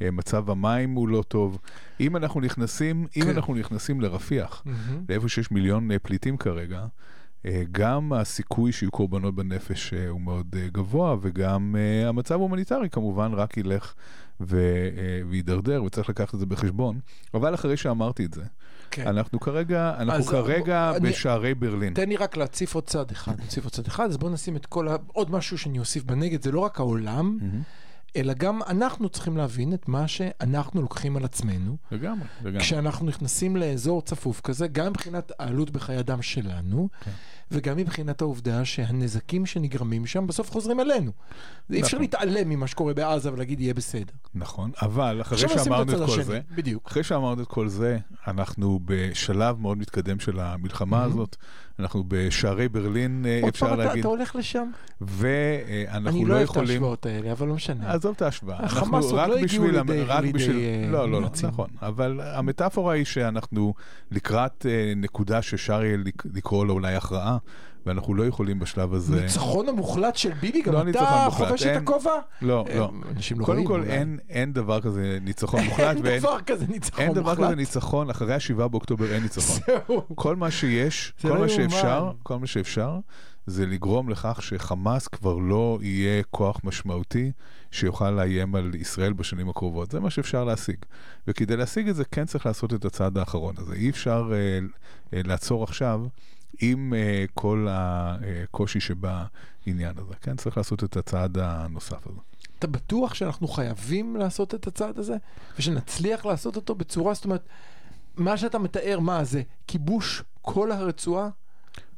[0.00, 1.58] מצב המים הוא לא טוב.
[2.00, 3.28] אם אנחנו נכנסים, אם כן.
[3.30, 5.04] אנחנו נכנסים לרפיח, מהמם.
[5.08, 6.86] לאיפה שיש מיליון פליטים כרגע,
[7.72, 11.76] גם הסיכוי שיהיו קורבנות בנפש הוא מאוד גבוה, וגם
[12.08, 13.94] המצב ההומניטרי כמובן רק ילך
[14.40, 14.88] ו-
[15.28, 17.00] ויידרדר, וצריך לקחת את זה בחשבון.
[17.34, 18.44] אבל אחרי שאמרתי את זה,
[18.90, 19.06] כן.
[19.06, 21.94] אנחנו כרגע, אנחנו אז כרגע אני- בשערי ברלין.
[21.94, 24.66] תן לי רק להציף עוד צד אחד, נוסיף עוד צד אחד, אז בוא נשים את
[24.66, 24.96] כל ה...
[25.06, 27.38] עוד משהו שאני אוסיף בנגד, זה לא רק העולם.
[28.16, 32.60] אלא גם אנחנו צריכים להבין את מה שאנחנו לוקחים על עצמנו, לגמרי, לגמרי.
[32.60, 37.10] כשאנחנו נכנסים לאזור צפוף כזה, גם מבחינת העלות בחיי אדם שלנו, כן.
[37.52, 41.10] וגם מבחינת העובדה שהנזקים שנגרמים שם בסוף חוזרים אלינו.
[41.70, 42.00] אי אפשר נכון.
[42.00, 44.12] להתעלם ממה שקורה בעזה ולהגיד יהיה בסדר.
[44.34, 46.86] נכון, אבל אחרי את שאמרנו הצד את כל השני, זה, בדיוק.
[46.88, 51.36] אחרי שאמרנו את כל זה, אנחנו בשלב מאוד מתקדם של המלחמה הזאת.
[51.78, 54.70] אנחנו בשערי ברלין, אה, עוד אפשר פעם אתה- להגיד, אתה הולך לשם?
[55.00, 56.68] ואנחנו אני לא לא אוהב את יכולים...
[56.70, 57.92] ההשוואות האלה, אבל לא משנה.
[57.92, 58.64] עזוב את ההשוואה.
[58.64, 60.56] החמאס אנחנו עוד לא הגיעו לידי- רק לידי, בשביל...
[60.56, 61.28] אה, לא, לא, לא.
[61.42, 61.68] נכון.
[61.82, 63.74] אבל המטאפורה היא שאנחנו
[64.10, 67.38] לקראת אה, נקודה שאפשר יהיה לק- לקרוא לה אולי הכרעה,
[67.86, 69.20] ואנחנו לא יכולים בשלב הזה...
[69.22, 72.10] ניצחון המוחלט של ביבי, גם לא אתה מוחלט, חובש את הכובע?
[72.42, 72.90] לא, אה, לא.
[73.16, 73.90] אנשים לא קודם כל, אולי.
[73.90, 77.46] אין- אין דבר כזה ניצחון מוחלט, אין ואין דבר כזה ניצחון אין דבר מוחלט.
[77.46, 79.60] כזה ניצחון, אחרי ה-7 באוקטובר אין ניצחון.
[80.14, 82.10] כל מה שיש, כל לא מה שאפשר.
[82.22, 82.98] כל מה שאפשר,
[83.46, 87.32] זה לגרום לכך שחמאס כבר לא יהיה כוח משמעותי
[87.70, 89.90] שיוכל לאיים על ישראל בשנים הקרובות.
[89.90, 90.76] זה מה שאפשר להשיג.
[91.28, 93.74] וכדי להשיג את זה, כן צריך לעשות את הצעד האחרון הזה.
[93.74, 94.58] אי אפשר אה,
[95.14, 96.00] אה, לעצור עכשיו
[96.60, 100.14] עם אה, כל הקושי שבעניין הזה.
[100.20, 102.20] כן, צריך לעשות את הצעד הנוסף הזה.
[102.58, 105.16] אתה בטוח שאנחנו חייבים לעשות את הצעד הזה?
[105.58, 107.48] ושנצליח לעשות אותו בצורה, זאת אומרת,
[108.16, 111.28] מה שאתה מתאר, מה זה, כיבוש כל הרצועה?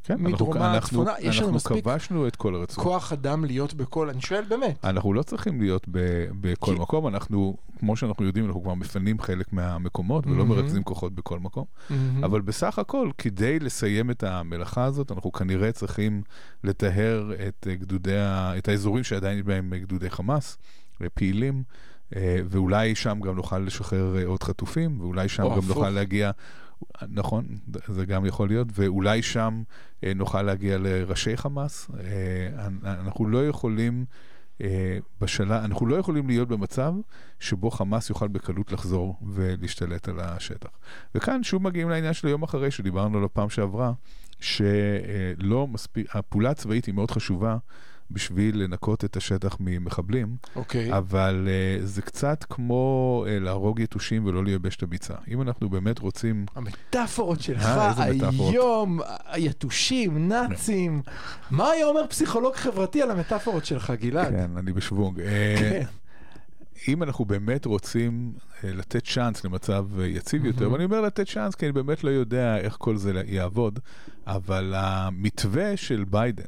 [0.04, 2.84] כן, אנחנו, מדרומה אנחנו, צפונה, יש לנו אנחנו מספיק כבשנו את כל הרצועה.
[2.86, 4.84] כוח אדם להיות בכל, אני שואל באמת.
[4.84, 5.98] אנחנו לא צריכים להיות ב,
[6.40, 10.48] בכל כי- מקום, אנחנו, כמו שאנחנו יודעים, אנחנו כבר מפנים חלק מהמקומות ולא מהמם.
[10.48, 11.64] מרכזים כוחות בכל מקום.
[12.24, 16.22] אבל בסך הכל, כדי לסיים את המלאכה הזאת, אנחנו כנראה צריכים
[16.64, 18.16] לטהר את גדודי,
[18.58, 20.58] את האזורים שעדיין יש בהם גדודי חמאס,
[21.14, 21.62] פעילים,
[22.16, 25.68] אה, ואולי שם גם נוכל לשחרר אה, עוד חטופים, ואולי שם גם הפוך.
[25.68, 26.30] נוכל להגיע...
[27.08, 27.44] נכון,
[27.86, 29.62] זה גם יכול להיות, ואולי שם
[30.04, 31.90] אה, נוכל להגיע לראשי חמאס.
[32.00, 34.04] אה, אנ- אנחנו לא יכולים
[34.60, 36.94] אה, בשלב, אנחנו לא יכולים להיות במצב
[37.40, 40.70] שבו חמאס יוכל בקלות לחזור ולהשתלט על השטח.
[41.14, 43.92] וכאן שוב מגיעים לעניין של היום אחרי שדיברנו עליו פעם שעברה,
[44.40, 47.56] שלא מספיק, הפעולה הצבאית היא מאוד חשובה
[48.12, 50.98] בשביל לנקות את השטח ממחבלים, אוקיי.
[50.98, 55.14] אבל uh, זה קצת כמו uh, להרוג יתושים ולא לייבש את הביצה.
[55.28, 56.46] אם אנחנו באמת רוצים...
[56.54, 57.92] המטאפורות שלך אה.
[57.96, 61.02] היום, היתושים, נאצים.
[61.50, 64.32] מה היה אומר פסיכולוג חברתי על המטאפורות שלך, גלעד?
[64.32, 65.20] כן, אני בשוונג.
[65.58, 65.82] כן.
[66.88, 68.32] אם אנחנו באמת רוצים
[68.64, 70.72] לתת צ'אנס למצב יציב יותר.
[70.72, 73.78] ואני אומר לתת צ'אנס כי אני באמת לא יודע איך כל זה יעבוד,
[74.26, 76.44] אבל המתווה של ביידן,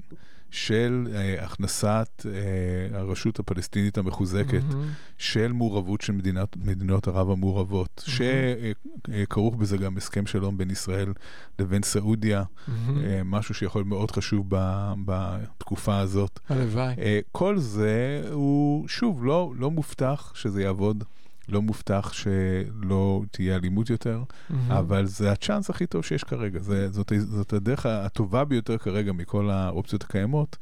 [0.55, 4.89] של אה, הכנסת אה, הרשות הפלסטינית המחוזקת, מהמם.
[5.19, 11.13] של מעורבות של מדינת, מדינות ערב המעורבות, שכרוך בזה גם הסכם שלום בין ישראל
[11.59, 13.05] לבין סעודיה, מהמם.
[13.05, 16.41] אה, משהו שיכול להיות מאוד חשוב ב- בתקופה הזאת.
[16.49, 16.95] הלוואי.
[16.99, 21.05] אה, כל זה הוא, שוב, לא, לא מובטח שזה יעבוד,
[21.49, 24.73] לא מובטח שלא תהיה אלימות יותר, מהמם.
[24.73, 26.61] אבל זה הצ'אנס הכי טוב שיש כרגע.
[26.61, 30.57] זה, זאת, זאת הדרך הטובה ביותר כרגע מכל האופציות הקיימות,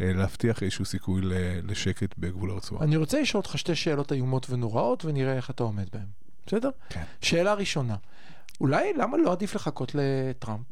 [0.00, 1.20] אה, להבטיח איזשהו סיכוי
[1.62, 2.84] לשקט בגבול הרצועה.
[2.84, 6.06] אני רוצה לשאול אותך שתי שאלות איומות ונוראות, ונראה איך אתה עומד בהן.
[6.46, 6.70] בסדר?
[6.88, 7.02] כן.
[7.20, 7.96] שאלה ראשונה,
[8.60, 10.66] אולי למה לא עדיף לחכות לטראמפ?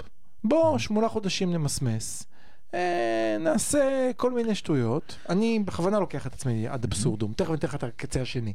[0.44, 2.26] בוא, שמונה חודשים נמסמס.
[2.74, 5.16] אה, נעשה כל מיני שטויות.
[5.28, 8.52] אני בכוונה לוקח את עצמי ad absurdum, תכף אני אתן לך את הקצה השני.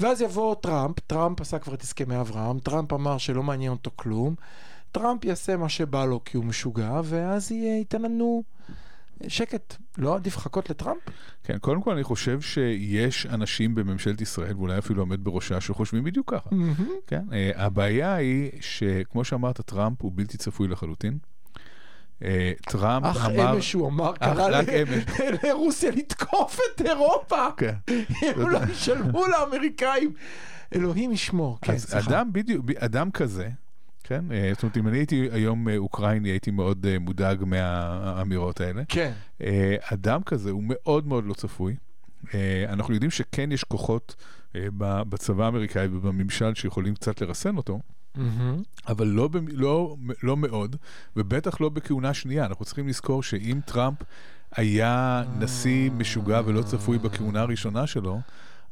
[0.00, 4.34] ואז יבוא טראמפ, טראמפ עשה כבר את הסכמי אברהם, טראמפ אמר שלא מעניין אותו כלום,
[4.92, 8.42] טראמפ יעשה מה שבא לו כי הוא משוגע, ואז ייתן לנו
[9.28, 9.76] שקט.
[9.98, 10.98] לא עדיף לחכות לטראמפ?
[11.44, 16.30] כן, קודם כל אני חושב שיש אנשים בממשלת ישראל, ואולי אפילו עומד בראשה, שחושבים בדיוק
[16.34, 16.50] ככה.
[17.06, 21.18] כן, אה, הבעיה היא שכמו שאמרת, טראמפ הוא בלתי צפוי לחלוטין.
[22.22, 23.52] אה, טראמפ אך אמר...
[23.54, 24.60] אמש הוא אמר, אך קרא.
[25.42, 27.46] לרוסיה לתקוף את אירופה.
[27.56, 27.74] כן.
[28.22, 30.12] אם לא ישלמו לאמריקאים.
[30.74, 32.10] אלוהים ישמור, כן, אז סליחה.
[32.10, 33.48] אדם בדיוק, אדם כזה,
[34.04, 34.24] כן?
[34.32, 38.82] אה, זאת אומרת, אם אני הייתי היום אה, אוקראיני, הייתי מאוד מודאג מהאמירות האלה.
[38.88, 39.12] כן,
[39.80, 41.76] אדם כזה הוא מאוד מאוד לא צפוי.
[42.68, 44.16] אנחנו יודעים שכן יש כוחות
[44.78, 47.80] בצבא האמריקאי ובממשל שיכולים קצת לרסן אותו.
[48.88, 50.76] אבל לא, לא, לא מאוד,
[51.16, 52.46] ובטח לא בכהונה שנייה.
[52.46, 53.98] אנחנו צריכים לזכור שאם טראמפ
[54.56, 58.20] היה נשיא משוגע ולא צפוי בכהונה הראשונה שלו,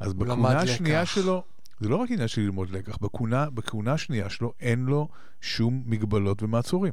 [0.00, 1.14] אז בכהונה השנייה לקח.
[1.14, 1.42] שלו,
[1.80, 5.08] זה לא רק עניין של ללמוד לקח, בכהונה, בכהונה השנייה שלו אין לו
[5.40, 6.92] שום מגבלות ומעצורים.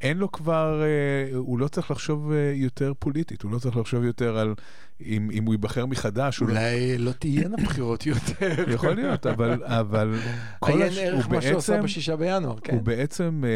[0.00, 4.04] אין לו כבר, אה, הוא לא צריך לחשוב אה, יותר פוליטית, הוא לא צריך לחשוב
[4.04, 4.54] יותר על
[5.00, 6.38] אם, אם הוא ייבחר מחדש.
[6.38, 8.64] הוא לא- אולי לא תהיינה בחירות יותר.
[8.74, 10.14] יכול להיות, אבל, אבל
[10.58, 12.72] כל הש- הוא מה שהוא עשה בעצם, בשישה בינואר, כן.
[12.74, 13.48] הוא בעצם אה,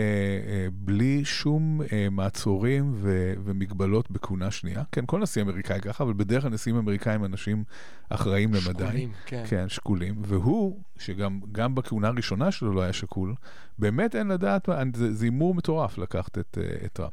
[0.52, 4.82] אה, בלי שום אה, מעצורים ו, ומגבלות בכהונה שנייה.
[4.92, 7.64] כן, כל נשיא אמריקאי ככה, אבל בדרך כלל נשיאים אמריקאים אנשים
[8.08, 8.84] אחראים למדי.
[8.84, 9.42] שקולים, כן.
[9.48, 10.14] כן, שקולים.
[10.22, 13.34] והוא, שגם גם בכהונה הראשונה שלו לא היה שקול,
[13.78, 17.12] באמת אין לדעת, זה זה הימור מטורף לקחת את, אה, את טראמפ.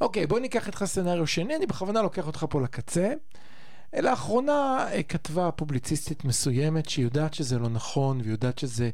[0.00, 3.12] אוקיי, בוא ניקח איתך סצנריו שני, אני בכוונה לוקח אותך פה לקצה.
[3.98, 8.90] לאחרונה אה, כתבה פובליציסטית מסוימת שהיא יודעת שזה לא נכון ויודעת שזה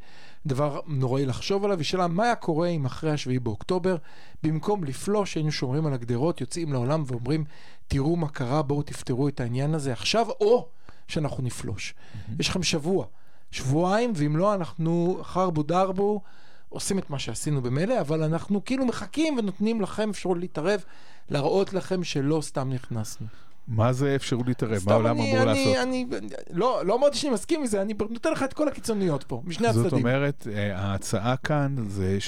[0.47, 3.97] דבר נוראי לחשוב עליו, היא שאלה מה היה קורה אם אחרי השביעי באוקטובר,
[4.43, 7.45] במקום לפלוש היינו שומרים על הגדרות, יוצאים לעולם ואומרים
[7.89, 10.69] תראו מה קרה, בואו תפתרו את העניין הזה עכשיו, או
[11.09, 11.95] שאנחנו נפלוש.
[12.39, 13.07] יש לכם שבוע,
[13.51, 16.21] שבועיים, ואם לא אנחנו חרבו דרבו.
[16.69, 20.85] עושים את מה שעשינו במילא, אבל אנחנו כאילו מחכים ונותנים לכם אפשרות להתערב,
[21.31, 23.27] להראות לכם שלא סתם נכנסנו.
[23.69, 24.83] מה זה אפשרות להתערב?
[24.87, 25.77] מה העולם אמור לעשות?
[25.83, 26.07] אני,
[26.51, 29.73] לא, לא אמרתי שאני מסכים עם זה, אני נותן לך את כל הקיצוניות פה, משני
[29.73, 30.07] זאת הצדדים.
[30.07, 32.19] אומרת, אה, ההצעה כאן זה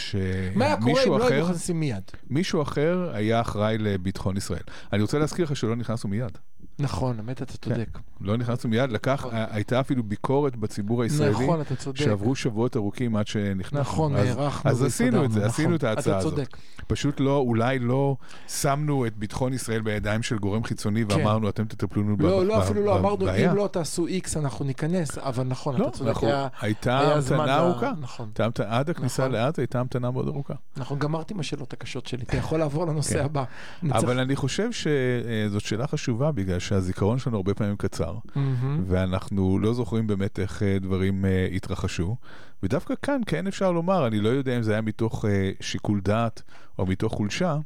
[0.54, 2.02] מה היה קורה אם שמישהו לא אחר, נכנסים מיד?
[2.30, 4.62] מישהו אחר היה אחראי לביטחון ישראל.
[4.92, 6.38] אני רוצה להזכיר לך שלא נכנסנו מיד.
[6.78, 7.98] נכון, האמת אתה צודק.
[8.20, 9.30] לא נכנסנו מיד, לקח, נכון.
[9.50, 11.98] הייתה אפילו ביקורת בציבור הישראלי, נכון, אתה צודק.
[11.98, 13.80] שעברו שבועות ארוכים עד שנכנסנו.
[13.80, 15.96] נכון, אז- הארכנו אז עשינו את זה, והסתדרנו, עשינו את נכון.
[15.96, 16.34] ההצעה אתה הזאת.
[16.34, 16.56] צודק.
[16.86, 18.16] פשוט לא, אולי לא
[18.48, 22.22] שמנו את ביטחון ישראל בידיים של גורם חיצוני ואמרנו, אתם תטפלו לנו כן.
[22.24, 25.44] לא, ב- לא, ב- אפילו לא, אמרנו, בבעיה." אם לא תעשו איקס, אנחנו ניכנס, אבל
[25.44, 26.08] נכון, לא, אתה צודק.
[26.08, 27.92] אנחנו- היה- הייתה המתנה ארוכה.
[28.00, 28.30] נכון.
[28.66, 29.32] עד הכניסה נכון.
[29.32, 30.54] לעזה הייתה המתנה מאוד ארוכה.
[30.76, 33.24] נכון, גמרתי עם השאלות הקשות שלי, אתה יכול לעבור לנושא כן.
[33.24, 33.44] הבא.
[33.90, 38.84] אבל אני חושב שזאת שאלה חשובה, בגלל שהזיכרון שלנו הרבה פעמים קצר, מהמם.
[38.86, 42.16] ואנחנו לא זוכרים באמת איך אה, דברים אה, התרחשו.
[42.62, 46.42] ודווקא כאן כן אפשר לומר, אני לא יודע אם זה היה מתוך אה, שיקול דעת
[46.78, 47.56] או מתוך חולשה,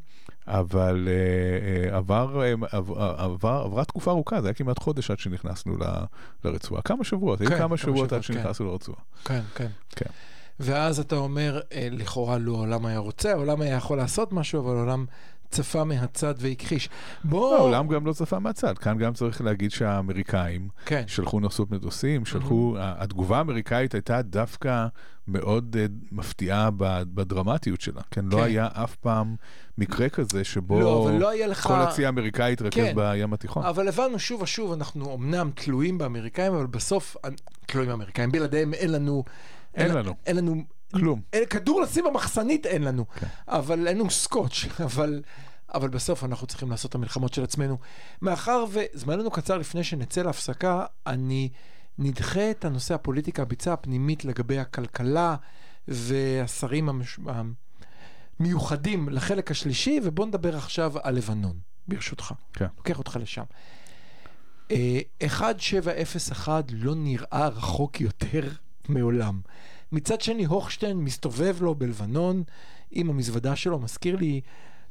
[0.47, 5.19] אבל אה, אה, עבר, אה, עבר, עבר, עברה תקופה ארוכה, זה היה כמעט חודש עד
[5.19, 6.05] שנכנסנו ל-
[6.45, 6.83] לרצועה.
[6.83, 8.43] כמה שבועות, היו כן, כמה כמה שבועות עד שבועות, כן.
[8.43, 8.99] שנכנסנו לרצועה.
[9.25, 9.69] כן, כן.
[9.97, 10.11] כן.
[10.61, 11.61] ואז אתה אומר,
[11.91, 15.07] לכאורה לא העולם היה רוצה, העולם היה יכול לעשות משהו, אבל העולם
[15.53, 16.89] צפה מהצד והכחיש.
[17.25, 17.57] בוא...
[17.57, 21.03] העולם גם לא צפה מהצד, כאן גם צריך להגיד שהאמריקאים כן.
[21.07, 24.87] שלחו נוסעות מטוסים, שלחו, התגובה האמריקאית הייתה דווקא
[25.29, 26.71] מאוד אה, מפתיעה
[27.15, 28.25] בדרמטיות שלה, כן?
[28.25, 28.43] לא כן.
[28.43, 29.37] היה אף פעם
[29.79, 31.67] מקרה כזה שבו לא, לא לך...
[31.67, 32.95] כל הצי האמריקאי התרכז כן.
[32.95, 33.65] בים התיכון.
[33.65, 37.17] אבל הבנו שוב ושוב, אנחנו אמנם תלויים באמריקאים, אבל בסוף,
[37.67, 39.25] תלויים באמריקאים, בלעדיהם אין לנו...
[39.75, 40.15] אין לנו.
[40.27, 40.63] אין לנו...
[40.93, 41.21] כלום.
[41.51, 43.27] כדור לשים במחסנית אין לנו, כן.
[43.49, 45.23] אבל אין לנו סקוץ', אבל,
[45.75, 47.79] אבל בסוף אנחנו צריכים לעשות את המלחמות של עצמנו.
[48.23, 51.49] מאחר וזמננו קצר לפני שנצא להפסקה, אני
[51.99, 55.37] נדחה את הנושא הפוליטיקה, הביצה הפנימית לגבי הכלכלה
[55.89, 57.19] והשרים המש...
[58.41, 61.57] המיוחדים לחלק השלישי, ובואו נדבר עכשיו על לבנון,
[61.89, 62.33] ברשותך.
[62.53, 62.67] כן.
[62.77, 63.45] לוקח אותך לשם.
[64.71, 68.49] אה, 1701 לא נראה רחוק יותר
[68.89, 69.41] מעולם.
[69.93, 72.43] מצד שני, הוכשטיין מסתובב לו בלבנון
[72.91, 74.41] עם המזוודה שלו, מזכיר לי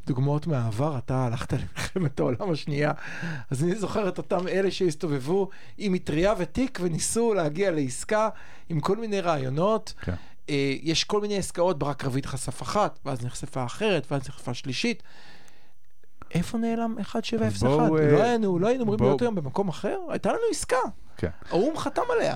[0.05, 2.91] דוגמאות מהעבר, אתה הלכת למלחמת העולם השנייה,
[3.49, 8.29] אז אני זוכר את אותם אלה שהסתובבו עם מטריה ותיק וניסו להגיע לעסקה
[8.69, 9.93] עם כל מיני רעיונות.
[10.01, 10.13] כן.
[10.49, 15.03] אה, יש כל מיני עסקאות, ברק רביד חשף אחת, ואז נחשפה אחרת, ואז נחשפה שלישית.
[16.33, 17.89] איפה נעלם 1701?
[17.89, 19.97] בואו, אה, לא היינו, לא היינו אמורים בואו- להיות היום במקום אחר?
[20.09, 20.77] הייתה לנו עסקה,
[21.17, 21.29] כן.
[21.49, 22.35] האו"ם חתם עליה.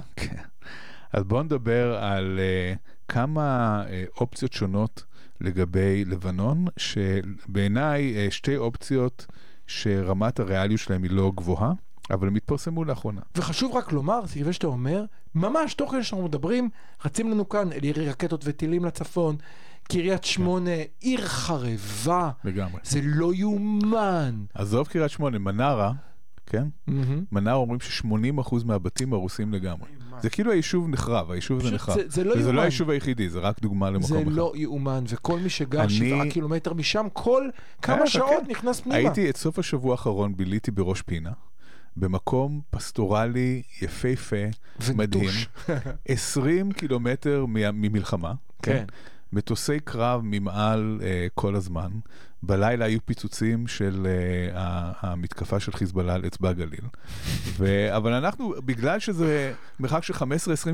[1.16, 5.04] אז בואו נדבר על uh, כמה uh, אופציות שונות
[5.42, 9.26] לגבי לבנון, שבעיניי uh, שתי אופציות
[9.68, 11.74] שרמת הריאליות שלהם היא לא גבוהה,
[12.12, 13.22] אבל הם התפרסמו לאחרונה.
[13.36, 16.70] וחשוב רק לומר, סביבי שאתה אומר, ממש תוך כדי שאנחנו מדברים,
[17.06, 19.36] רצים לנו כאן אל ירי רקטות וטילים לצפון,
[19.84, 22.82] קריית שמונה, עיר חרבה, לגמרי.
[22.84, 24.46] זה לא יאומן.
[24.54, 25.94] עזוב קריית שמונה, מנרה,
[26.46, 26.68] כן?
[26.88, 27.24] מהמם.
[27.32, 29.88] מנרה אומרים ש-80% מהבתים הרוסים לגמרי.
[30.22, 31.96] זה כאילו היישוב נחרב, היישוב הזה נחרב.
[31.98, 32.56] זה- זה לא וזה יאומן.
[32.56, 34.30] לא היישוב היחידי, זה רק דוגמה למקום זה אחר.
[34.30, 37.50] לא יאומן, וכל מי שגר אני- שבעה קילומטר משם, כל
[37.82, 38.52] כמה שעות כן.
[38.52, 38.96] נכנס פנימה.
[38.98, 41.32] הייתי את סוף השבוע האחרון ביליתי בראש פינה,
[41.98, 44.36] במקום פסטורלי יפהפה,
[44.96, 45.48] מדהים, ונטוש.
[46.08, 48.86] 20 קילומטר מה- ממלחמה, כן.
[49.34, 51.90] מטוסי קרב ממעל אה, כל הזמן.
[52.48, 54.08] בלילה היו פיצוצים של
[54.54, 56.86] ה- המתקפה של חיזבאללה על אצבע הגליל.
[57.58, 57.88] ו...
[57.98, 60.22] אבל אנחנו, בגלל שזה מרחק של 15-20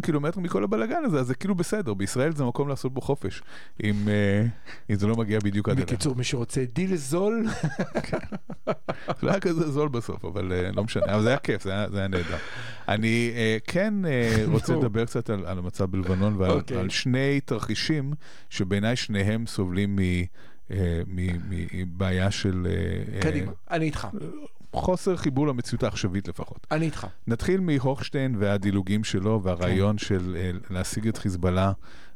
[0.01, 1.93] קילומטר מכל הבלאגן הזה, אז זה כאילו בסדר.
[1.93, 3.41] בישראל זה מקום לעשות בו חופש,
[3.83, 4.45] אם, אה,
[4.89, 5.87] אם זה לא מגיע בדיוק עד אליו.
[5.87, 7.47] בקיצור, מי שרוצה דיל זול,
[9.07, 11.05] זה לא היה כזה זול בסוף, אבל אה, לא משנה.
[11.05, 12.37] אבל זה היה כיף, זה היה, זה היה נהדר.
[12.87, 14.75] אני אה, כן אה, רוצה.
[14.75, 16.77] לדבר קצת על, על המצב בלבנון ועל אוקיי.
[16.77, 18.13] על שני תרחישים
[18.49, 19.99] שבעיניי שניהם סובלים מ...
[20.71, 24.07] אה, מבעיה של אה, אה, קדימה, אני איתך,
[24.73, 26.67] חוסר חיבור למציאות העכשווית לפחות.
[26.71, 27.07] אני איתך.
[27.27, 31.71] נתחיל מהוכשטיין והדילוגים שלו והרעיון של אה, להשיג את חיזבאללה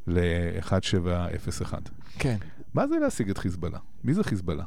[0.07, 1.73] ל-1701.
[2.19, 2.37] כן.
[2.73, 3.79] מה זה להשיג את חיזבאללה?
[4.03, 4.63] מי זה חיזבאללה?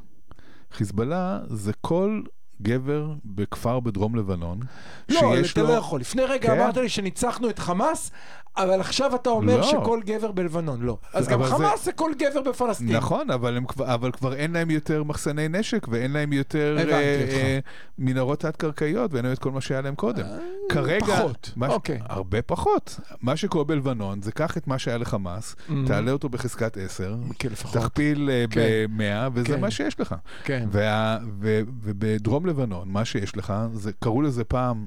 [0.73, 2.23] חיזבאללה זה כל
[2.63, 4.61] גבר בכפר בדרום לבנון
[5.09, 5.69] לא, שיש אתה לו...
[5.69, 6.01] לא יכול.
[6.01, 6.61] לפני רגע כן.
[6.61, 8.11] אמרת לי שניצחנו את חמאס,
[8.57, 9.63] אבל עכשיו אתה אומר לא.
[9.63, 10.97] שכל גבר בלבנון לא.
[11.13, 12.97] אז גם אבל זה- חמאס זה כל גבר בפלסטין.
[12.97, 16.93] נכון, אבל, הם, אבל כבר אין להם יותר מחסני נשק ואין להם יותר אה.
[16.93, 17.59] אה,
[17.99, 20.25] מנהרות תת-קרקעיות ואין להם את כל מה שהיה להם קודם.
[20.69, 21.07] כרגע...
[21.07, 21.99] פחות, מה, אוקיי.
[22.09, 23.01] הרבה פחות.
[23.23, 27.83] מה שקורה בלבנון זה קח את מה שהיה לחמאס, תעלה אותו בחזקת 10, כן, לפחות.
[27.83, 28.61] תכפיל אה, כן.
[28.97, 29.61] ב-100 וזה כן.
[29.61, 30.15] מה שיש לך.
[30.45, 30.69] כן.
[30.73, 34.87] וה, ו, ובדרום לבנון, מה שיש לך, זה, קראו לזה פעם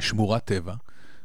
[0.00, 0.74] שמורת טבע.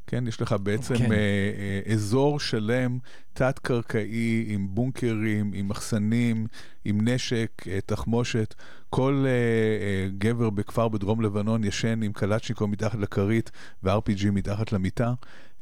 [0.07, 1.11] כן, יש לך בעצם כן.
[1.11, 2.97] אה, אה, אזור שלם,
[3.33, 6.47] תת-קרקעי, עם בונקרים, עם מחסנים,
[6.85, 8.55] עם נשק, אה, תחמושת.
[8.89, 13.51] כל אה, אה, גבר בכפר בדרום לבנון ישן עם קלצ'ניקו מתחת לכרית
[13.83, 15.13] ו-RPG מתחת למיטה.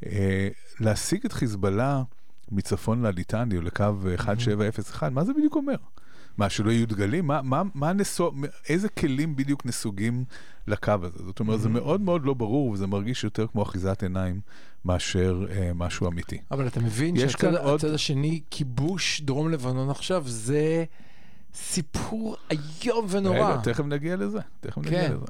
[0.06, 0.48] אה,
[0.80, 2.04] להשיג את חיזבאללה
[2.52, 5.76] מצפון לליטני או לקו 1701, מה זה בדיוק אומר?
[6.38, 7.28] מה, שלא יהיו דגלים?
[7.28, 8.32] מה, מה, מה נסו,
[8.70, 10.26] איזה כלים בדיוק נסוגים
[10.68, 11.24] לקו הזה?
[11.26, 14.42] זאת אומרת, זה מאוד מאוד לא ברור, וזה מרגיש יותר כמו אחיזת עיניים
[14.86, 16.38] מאשר אה, משהו אמיתי.
[16.52, 20.86] אבל אתה מבין שהצד עוד- השני, כיבוש דרום לבנון עכשיו, זה
[21.54, 23.36] סיפור איום ונורא.
[23.38, 25.14] רגע, תכף נגיע לזה, תכף נגיע כן.
[25.14, 25.26] לזה.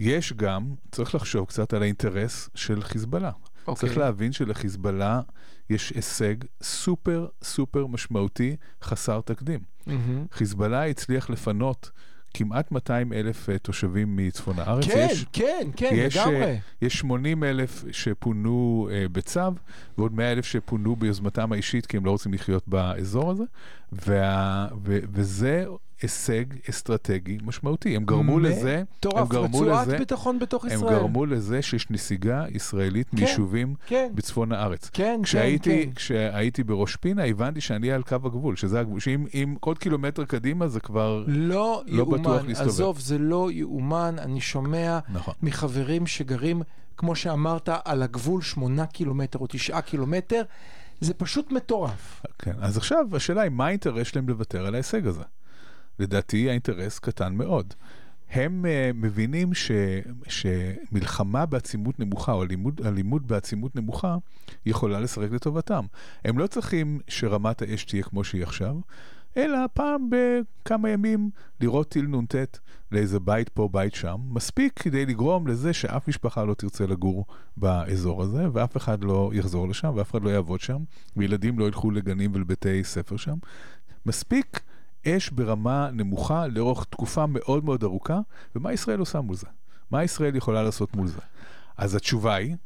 [0.00, 3.30] יש גם, צריך לחשוב קצת על האינטרס של חיזבאללה.
[3.66, 3.88] אוקיי.
[3.88, 5.20] צריך להבין שלחיזבאללה
[5.70, 9.60] יש הישג סופר סופר משמעותי, חסר תקדים.
[9.86, 10.26] מהמם.
[10.32, 11.90] חיזבאללה הצליח לפנות
[12.34, 14.84] כמעט 200 אלף אה, תושבים מצפון הארץ.
[14.84, 16.58] כן, יש, כן, כן, יש, אה, לגמרי.
[16.82, 19.40] יש 80 אלף שפונו אה, בצו,
[19.98, 23.44] ועוד 100 אלף שפונו ביוזמתם האישית, כי הם לא רוצים לחיות באזור הזה,
[23.92, 25.66] וה, ו, וזה
[26.02, 27.96] הישג אסטרטגי משמעותי.
[27.96, 30.94] הם גרמו לזה, הם מטורף, גרמו רצועת לזה, ביטחון בתוך הם ישראל.
[30.94, 34.90] גרמו לזה שיש נסיגה ישראלית כן, מיישובים כן, בצפון הארץ.
[34.92, 35.92] כן, כשהייתי, כן.
[35.94, 40.68] כשהייתי בראש פינה, הבנתי שאני על קו הגבול, שזה הגבול, שאם אם עוד קילומטר קדימה
[40.68, 41.24] זה כבר...
[41.26, 42.70] לא לא בטוח יאומן, להסתובב.
[42.70, 45.34] עזוב, זה לא יאומן, אני שומע נכון.
[45.42, 46.62] מחברים שגרים,
[46.96, 50.42] כמו שאמרת, על הגבול שמונה קילומטר או תשעה קילומטר,
[51.00, 52.22] זה פשוט מטורף.
[52.38, 55.22] כן, אז עכשיו השאלה היא, מה האינטרס שלהם לוותר על ההישג הזה?
[55.98, 57.74] לדעתי האינטרס קטן מאוד.
[58.30, 59.70] הם uh, מבינים ש,
[60.28, 64.16] שמלחמה בעצימות נמוכה, או אלימות, אלימות בעצימות נמוכה,
[64.66, 65.84] יכולה לשחק לטובתם.
[66.24, 68.76] הם לא צריכים שרמת האש תהיה כמו שהיא עכשיו,
[69.36, 71.30] אלא פעם בכמה ימים
[71.60, 72.58] לראות טיל נ"ט
[72.92, 78.22] לאיזה בית פה, בית שם, מספיק כדי לגרום לזה שאף משפחה לא תרצה לגור באזור
[78.22, 80.78] הזה, ואף אחד לא יחזור לשם, ואף אחד לא יעבוד שם,
[81.16, 83.36] וילדים לא ילכו לגנים ולבתי ספר שם.
[84.06, 84.60] מספיק
[85.06, 88.20] אש ברמה נמוכה לאורך תקופה מאוד מאוד ארוכה,
[88.56, 89.46] ומה ישראל עושה מול זה?
[89.90, 91.20] מה ישראל יכולה לעשות מול זה?
[91.76, 92.56] אז התשובה היא,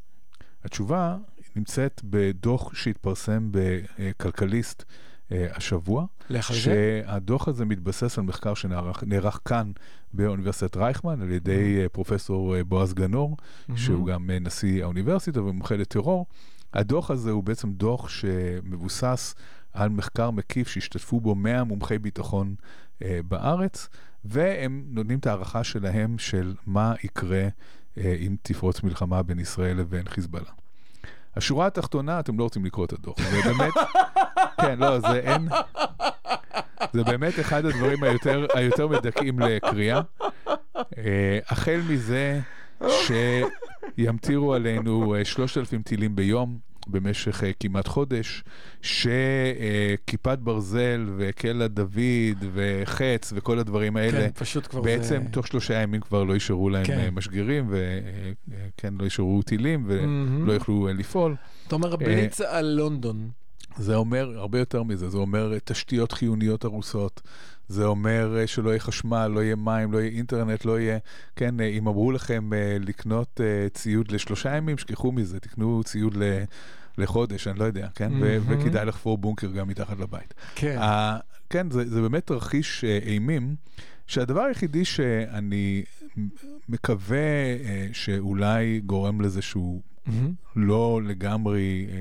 [0.64, 1.16] התשובה
[1.56, 4.84] נמצאת בדוח שהתפרסם בכלכליסט
[5.32, 6.62] אה, השבוע, לך על זה?
[6.62, 9.72] שהדוח הזה מתבסס על מחקר שנערך נערך כאן
[10.12, 13.36] באוניברסיטת רייכמן על ידי אה, פרופסור אה, בועז גנור,
[13.76, 16.26] שהוא גם נשיא האוניברסיטה ומומחה לטרור.
[16.74, 19.34] הדוח הזה הוא בעצם דוח שמבוסס
[19.72, 22.54] על מחקר מקיף שהשתתפו בו 100 מומחי ביטחון
[23.02, 23.88] אה, בארץ,
[24.24, 27.48] והם נותנים את הערכה שלהם של מה יקרה
[27.98, 30.50] אה, אם תפרוץ מלחמה בין ישראל לבין חיזבאללה.
[31.37, 33.72] השורה התחתונה, אתם לא רוצים לקרוא את הדוח, זה באמת,
[34.62, 35.48] כן, לא, זה אין,
[36.92, 40.00] זה באמת אחד הדברים היותר, היותר מדכאים לקריאה.
[40.76, 42.40] אה, החל מזה
[43.96, 48.44] שימטירו עלינו אה, 3,000 טילים ביום במשך אה, כמעט חודש,
[48.82, 55.30] שכיפת ברזל וקלע דוד וחץ וכל הדברים האלה, כן, פשוט כבר בעצם זה...
[55.30, 56.96] תוך שלושה ימים כבר לא יישארו להם כן.
[56.96, 57.14] כן.
[57.14, 59.84] משגרים, וכן, לא יישארו טילים.
[59.86, 61.36] ולא יוכלו אה, לפעול.
[61.66, 63.30] אתה אומר בליץ על לונדון.
[63.78, 67.20] זה אומר הרבה יותר מזה, זה אומר אה, תשתיות חיוניות הרוסות,
[67.68, 70.98] זה אומר אה, שלא יהיה חשמל, לא יהיה מים, לא יהיה אינטרנט, לא יהיה...
[71.37, 76.16] כן, אה, אם אמרו לכם אה, לקנות אה, ציוד לשלושה ימים, שכחו מזה, תקנו ציוד
[76.16, 76.23] ל...
[76.98, 78.12] לחודש, אני לא יודע, כן?
[78.12, 78.60] ו- מהמם.
[78.60, 80.35] וכדאי לחפור בונקר גם מתחת לבית.
[80.54, 80.79] כן.
[80.81, 81.18] ה-
[81.50, 83.56] כן, זה, זה באמת תרחיש אה, אימים,
[84.06, 85.83] שהדבר היחידי שאני
[86.68, 87.18] מקווה
[87.64, 89.83] אה, שאולי גורם לזה שהוא.
[90.57, 91.94] לא לגמרי אה,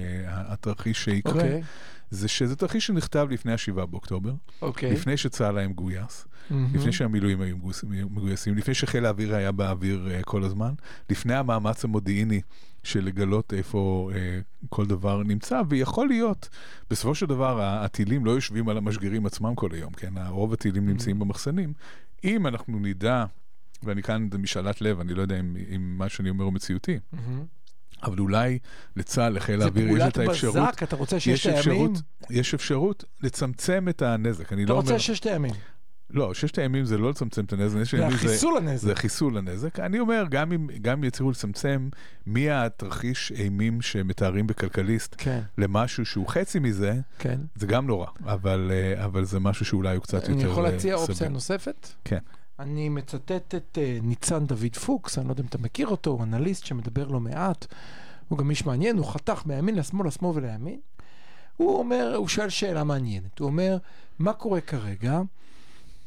[0.53, 1.61] התרחיש שיקרה, אוקיי.
[2.09, 4.93] זה שזה תרחיש שנכתב לפני ה-7 באוקטובר, אוקיי.
[4.93, 6.75] לפני שצה"ל היה מגויס, מהמם.
[6.75, 10.73] לפני שהמילואים היו מגויס- מגויסים, לפני שחיל האוויר היה באוויר אה, כל הזמן,
[11.09, 12.41] לפני המאמץ המודיעיני
[12.83, 14.39] של לגלות איפה אה,
[14.69, 16.49] כל דבר נמצא, ויכול להיות,
[16.89, 20.13] בסופו של דבר הטילים לא יושבים על המשגרים עצמם כל היום, כן?
[20.27, 21.73] רוב הטילים נמצאים במחסנים.
[22.23, 23.25] אם אנחנו נדע,
[23.83, 27.43] ואני כאן במשאלת לב, אני לא יודע אם, אם מה שאני אומר הוא מציאותי, מהמם.
[28.03, 28.59] אבל אולי
[28.95, 30.55] לצה"ל, לחיל זה האוויר, יש פעולת את האפשרות...
[30.55, 31.59] בזק, אתה רוצה ששת הימים?
[31.59, 34.53] אפשרות, יש אפשרות לצמצם את הנזק.
[34.53, 34.91] אני אתה לא אומר...
[34.91, 35.53] רוצה ששת הימים.
[36.13, 38.87] לא, ששת הימים זה לא לצמצם את הנזק, זה החיסול הנזק.
[38.87, 39.79] זה חיסול הנזק.
[39.79, 41.89] אני אומר, גם אם, גם אם יצליחו לצמצם
[42.25, 47.39] מהתרחיש אימים שמתארים בכלכליסט כן, למשהו שהוא חצי מזה, כן.
[47.55, 50.65] זה גם לא רע, אבל, אה, אבל זה משהו שאולי הוא קצת יותר אני יכול
[50.65, 51.29] אה, להציע אופציה סביר.
[51.29, 51.87] נוספת?
[52.05, 52.19] כן.
[52.61, 56.23] אני מצטט את אה, ניצן דוד פוקס, אני לא יודע אם אתה מכיר אותו, הוא
[56.23, 57.65] אנליסט שמדבר לא מעט,
[58.27, 60.79] הוא גם איש מעניין, הוא חתך מימין לשמאל, לשמאל ולימין.
[61.57, 63.77] הוא אומר, הוא שואל שאלה מעניינת, הוא אומר,
[64.19, 65.21] מה קורה כרגע?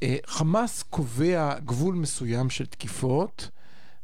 [0.02, 3.50] אה, חמאס קובע גבול מסוים של תקיפות,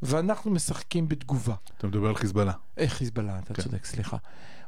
[0.02, 1.54] ואנחנו משחקים בתגובה.
[1.78, 2.52] אתה מדבר על חיזבאללה.
[2.78, 3.62] אה, חיזבאללה, אתה כן.
[3.62, 4.16] צודק, סליחה.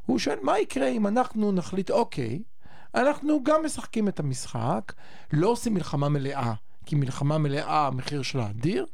[0.06, 2.42] הוא שואל, מה יקרה אם אנחנו נחליט, אוקיי,
[2.94, 4.92] אנחנו גם משחקים את המשחק,
[5.32, 6.54] לא עושים מלחמה מלאה,
[6.86, 8.86] כי מלחמה מלאה המחיר שלה אדיר,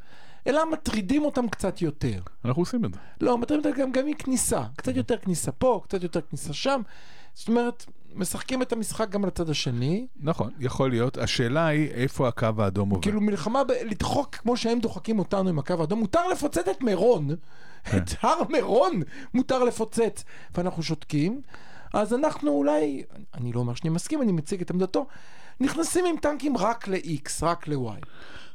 [0.46, 2.20] אלא מטרידים אותם קצת יותר.
[2.44, 3.00] אנחנו עושים את זה.
[3.20, 4.62] לא, מטרידים אותם גם, גם מכניסה.
[4.76, 6.80] קצת יותר כניסה פה, קצת יותר כניסה שם.
[7.34, 7.84] זאת אומרת,
[8.14, 10.06] משחקים את המשחק גם לצד השני.
[10.20, 11.18] נכון, יכול להיות.
[11.18, 13.02] השאלה היא איפה הקו האדום עובר.
[13.02, 17.30] כאילו מלחמה, ב- לדחוק כמו שהם דוחקים אותנו עם הקו האדום, מותר לפוצץ את מירון,
[17.96, 19.00] את הר מירון
[19.34, 20.24] מותר לפוצץ,
[20.54, 21.40] ואנחנו שותקים.
[21.94, 23.02] אז אנחנו אולי,
[23.34, 25.06] אני לא אומר שאני מסכים, אני מציג את עמדתו,
[25.60, 28.06] נכנסים עם טנקים רק ל-X, רק ל-Y.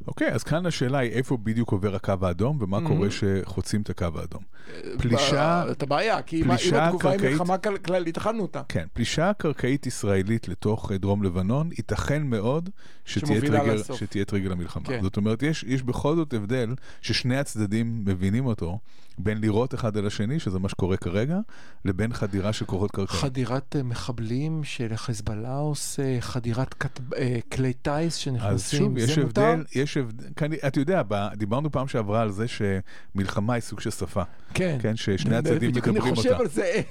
[0.08, 2.88] אוקיי, אז כאן השאלה היא איפה בדיוק עובר הקו האדום, ומה Mhm.
[2.88, 4.42] קורה שחוצים את הקו האדום.
[4.98, 8.62] פלישה, ב- את הבעיה, כי אם- התגובה היא קרקעית- מלחמה כל- כללית, אכלנו אותה.
[8.70, 12.70] כן, פלישה קרקעית ישראלית לתוך אה, דרום לבנון, ייתכן מאוד
[13.06, 14.86] שתהיה טריגר למלחמה.
[14.86, 15.00] כן.
[15.02, 18.80] זאת אומרת, יש, יש בכל זאת הבדל ששני הצדדים מבינים אותו,
[19.18, 21.40] בין לירות אחד על השני, שזה מה שקורה כרגע,
[21.86, 23.22] לבין חדירה של כוחות קרקעיים.
[23.22, 29.42] חדירת אה, מחבלים שלחיזבאללה עושה, חדירת כת- אה, כלי טיס אז שנכנסים, שוב, זה מותר?
[29.42, 31.02] הבדל, יש הבדל, כאן, אתה יודע,
[31.36, 34.24] דיברנו פעם שעברה על זה שמלחמה היא סוג של שפה,
[34.54, 34.78] כן.
[34.82, 36.42] כן, ששני הצדדים מדברים אני חושב אותה.
[36.42, 36.82] על זה.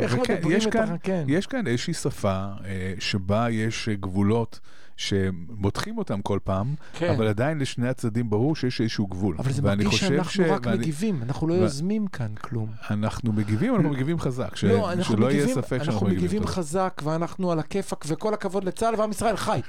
[0.00, 0.98] איך מדברים יש את כאן, ה...
[0.98, 1.24] כן.
[1.28, 4.60] יש כאן איזושהי שפה אה, שבה יש אה, גבולות
[4.98, 7.10] שמותחים אותם כל פעם, כן.
[7.14, 9.36] אבל עדיין לשני הצדדים ברור שיש איזשהו גבול.
[9.38, 12.68] אבל זה מרגיש חושב שאנחנו רק ואני- מגיבים, אנחנו לא ו- יוזמים כאן כלום.
[12.90, 14.64] אנחנו מגיבים, אנחנו מגיבים חזק, ש...
[14.64, 16.40] לא, אנחנו שלא יהיה מגיבים, ספק אנחנו שאנחנו מגיבים מגיבים.
[16.42, 16.52] תודה.
[16.52, 19.60] חזק, ואנחנו על הכיפאק, וכל הכבוד לצה"ל ועם ישראל חי.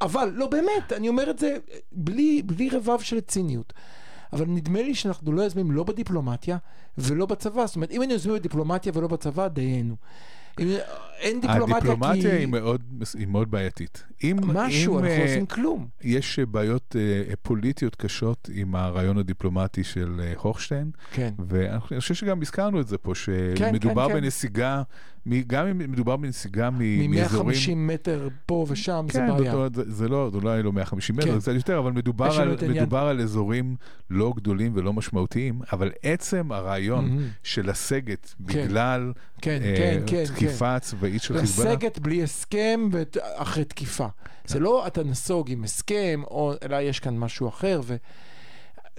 [0.00, 1.56] אבל, לא באמת, אני אומר את זה
[1.92, 3.72] בלי, בלי רבב של ציניות.
[4.32, 6.56] אבל נדמה לי שאנחנו לא יוזמים לא בדיפלומטיה
[6.98, 7.66] ולא בצבא.
[7.66, 9.96] זאת אומרת, אם היינו יוזמים בדיפלומטיה ולא בצבא, דיינו.
[11.18, 11.88] אין דיפלומטיה כי...
[11.88, 12.82] הדיפלומטיה היא מאוד,
[13.18, 14.04] היא מאוד בעייתית.
[14.24, 15.88] אם, משהו, אם, אנחנו לא עושים כלום.
[16.02, 21.34] יש אה, בעיות אה, פוליטיות קשות עם הרעיון הדיפלומטי של אה, הוכשטיין, כן.
[21.48, 24.20] ואני חושב שגם הזכרנו את זה פה, שמדובר כן, כן.
[24.20, 27.10] בנסיגה, מ- גם אם מדובר בנסיגה מאזורים...
[27.10, 29.50] מ-150 מטר פה ושם, זה כן, בעיה.
[29.50, 31.32] זאת אומרת, זה, זה לא, זה לא היה לו 150 מטר, כן.
[31.32, 33.76] זה קצת יותר, אבל מדובר על, מדובר על אזורים
[34.10, 37.18] לא גדולים ולא משמעותיים, אבל עצם הרעיון.
[37.42, 38.64] של לסגת כן.
[38.64, 44.06] בגלל כן, אה, כן, כן, תקיפה צבאית של חיזבאללה, לסגת בלי הסכם ואחרי תקיפה.
[44.46, 47.80] זה לא אתה נסוג עם הסכם, או, אלא יש כאן משהו אחר,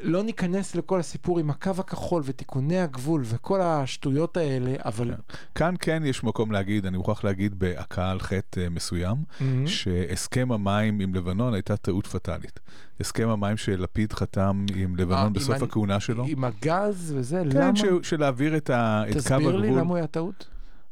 [0.04, 5.14] ולא ניכנס לכל הסיפור עם הקו הכחול ותיקוני הגבול וכל השטויות האלה, אבל...
[5.56, 9.68] כאן כן יש מקום להגיד, אני מוכרח להגיד בהכאה על חטא אה, מסוים, מהמם.
[9.68, 12.60] שהסכם המים עם לבנון הייתה טעות פטאלית.
[13.00, 17.44] הסכם המים שלפיד חתם עם אה, לבנון עם בסוף ה- הכהונה שלו, עם הגז וזה,
[17.52, 17.76] כן, למה?
[17.76, 19.80] ש- של להעביר את ה- את קו תסביר לי הגבול.
[19.82, 20.48] למה הוא היה טעות.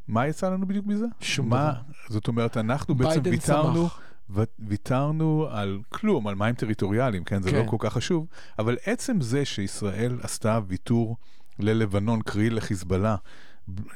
[0.08, 1.06] מה יצא לנו בדיוק מזה?
[1.20, 1.82] שום מה, דבר.
[2.14, 4.02] זאת אומרת, אנחנו בעצם ביידן ויתרנו, צמח.
[4.30, 7.42] ו- ויתרנו על כלום, על מים טריטוריאליים, כן?
[7.42, 7.58] זה כן.
[7.58, 8.28] לא כל כך חשוב,
[8.60, 11.18] אבל עצם זה שישראל עשתה ויתור
[11.60, 13.16] ללבנון, קרי לחיזבאללה,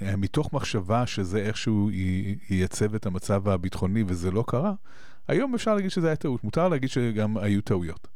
[0.01, 1.89] מתוך מחשבה שזה איכשהו
[2.49, 4.73] ייצב את המצב הביטחוני וזה לא קרה,
[5.27, 6.43] היום אפשר להגיד שזה היה טעות.
[6.43, 8.07] מותר להגיד שגם היו טעויות.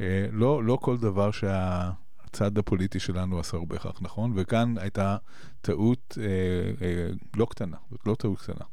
[0.00, 5.16] אה, לא, לא כל דבר שהצד הפוליטי שלנו עשה הוא בהכרח נכון, וכאן הייתה
[5.60, 6.26] טעות אה,
[6.86, 8.64] אה, לא קטנה, זאת לא טעות קטנה.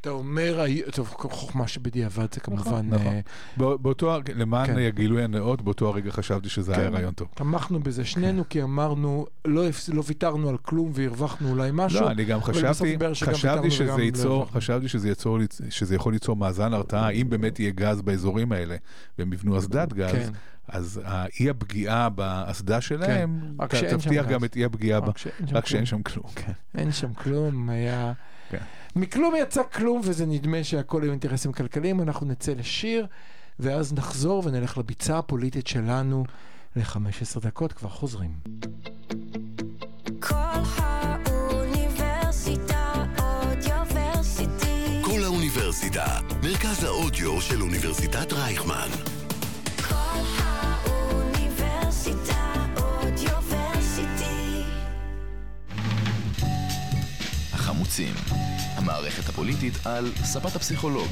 [0.00, 0.60] אתה אומר,
[0.92, 2.88] טוב, חוכמה שבדיעבד זה כמובן...
[2.88, 3.14] נכון.
[3.56, 4.78] בא- באותו, למען כן.
[4.78, 6.94] הגילוי הנאות, באותו הרגע חשבתי שזה היה כן.
[6.94, 7.28] רעיון טוב.
[7.34, 12.00] תמכנו בזה שנינו, כי אמרנו, לא לא ויתרנו על כלום והרווחנו אולי משהו.
[12.00, 14.48] לא, אני גם חשבתי, שגם חשבתי שזה ייצור, לא.
[14.52, 15.38] חשבתי שזה ייצור,
[15.70, 18.76] שזה יכול ליצור מאזן הרתעה, אם באמת יהיה גז באזורים האלה,
[19.18, 20.30] והם יבנו אסדת גז, כן.
[20.68, 23.40] אז האי הפגיעה באסדה שלהם,
[23.72, 24.26] שאין שם תבטיח.
[24.26, 26.02] גם את אי הפגיעה, ב- רק שאין שם רק שאין כלום.
[26.02, 26.26] שם כלום.
[26.34, 26.52] כן.
[26.78, 28.12] אין שם כלום, היה...
[28.96, 32.00] מכלום יצא כלום, וזה נדמה שהכל היו אינטרסים כלכליים.
[32.00, 33.06] אנחנו נצא לשיר,
[33.58, 36.24] ואז נחזור ונלך לביצה הפוליטית שלנו
[36.76, 38.30] ל-15 דקות, כבר חוזרים.
[40.20, 40.34] כל
[41.26, 45.02] האוניברסיטה אודיוורסיטי.
[45.04, 46.06] כל האוניברסיטה,
[46.42, 48.88] מרכז האודיו של אוניברסיטת רייכמן.
[49.88, 49.94] כל
[50.38, 54.62] האוניברסיטה אודיוורסיטי.
[57.52, 58.14] החמוצים,
[58.80, 61.08] המערכת הפוליטית על ספת הפסיכולוג,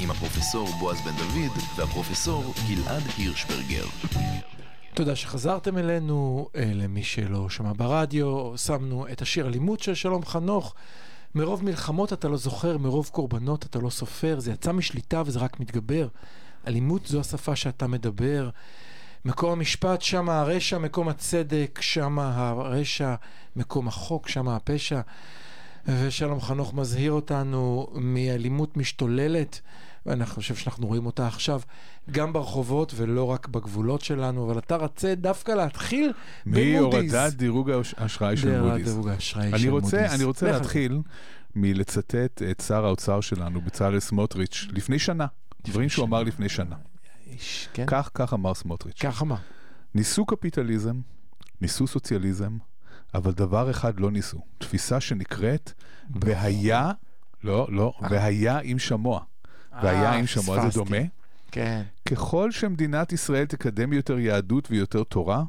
[0.00, 3.84] עם הפרופסור בועז בן דוד והפרופסור גלעד הירשברגר.
[4.94, 10.74] תודה שחזרתם אלינו, אה, למי שלא שמע ברדיו, שמנו את השיר אלימות של שלום חנוך.
[11.34, 15.60] מרוב מלחמות אתה לא זוכר, מרוב קורבנות אתה לא סופר, זה יצא משליטה וזה רק
[15.60, 16.08] מתגבר.
[16.66, 18.50] אלימות זו השפה שאתה מדבר.
[19.24, 23.14] מקום המשפט, שם הרשע, מקום הצדק, שם הרשע,
[23.56, 25.00] מקום החוק, שם הפשע.
[25.86, 29.60] ושלום חנוך מזהיר אותנו מאלימות משתוללת,
[30.06, 31.60] ואני חושב שאנחנו רואים אותה עכשיו
[32.10, 36.12] גם ברחובות ולא רק בגבולות שלנו, אבל אתה רוצה דווקא להתחיל
[36.46, 36.80] במודי'ס.
[36.80, 38.88] מהורדת דירוג האש- האשראי של מודי'ס.
[39.48, 40.06] אני רוצה.
[40.14, 40.52] אני רוצה.
[40.52, 41.00] להתחיל
[41.56, 45.26] מלצטט את שר האוצר שלנו, בצלאל סמוטריץ', לפני שנה.
[45.66, 46.06] דברים שהוא.
[46.06, 46.76] אמר לפני שנה.
[47.32, 47.84] איש, כן?
[47.86, 48.98] כך, כך אמר סמוטריץ'.
[49.00, 49.36] ככה מה?
[49.94, 51.00] ניסו קפיטליזם,
[51.60, 52.56] ניסו סוציאליזם,
[53.14, 55.72] אבל דבר אחד לא ניסו, תפיסה שנקראת
[56.10, 56.90] והיה,
[57.44, 59.20] לא, לא, והיה עם שמוע.
[59.82, 60.78] והיה אה, עם שמוע זה.
[60.78, 60.96] דומה.
[61.52, 61.82] כן.
[62.06, 65.42] ככל שמדינת ישראל תקדם יותר יהדות ויותר תורה,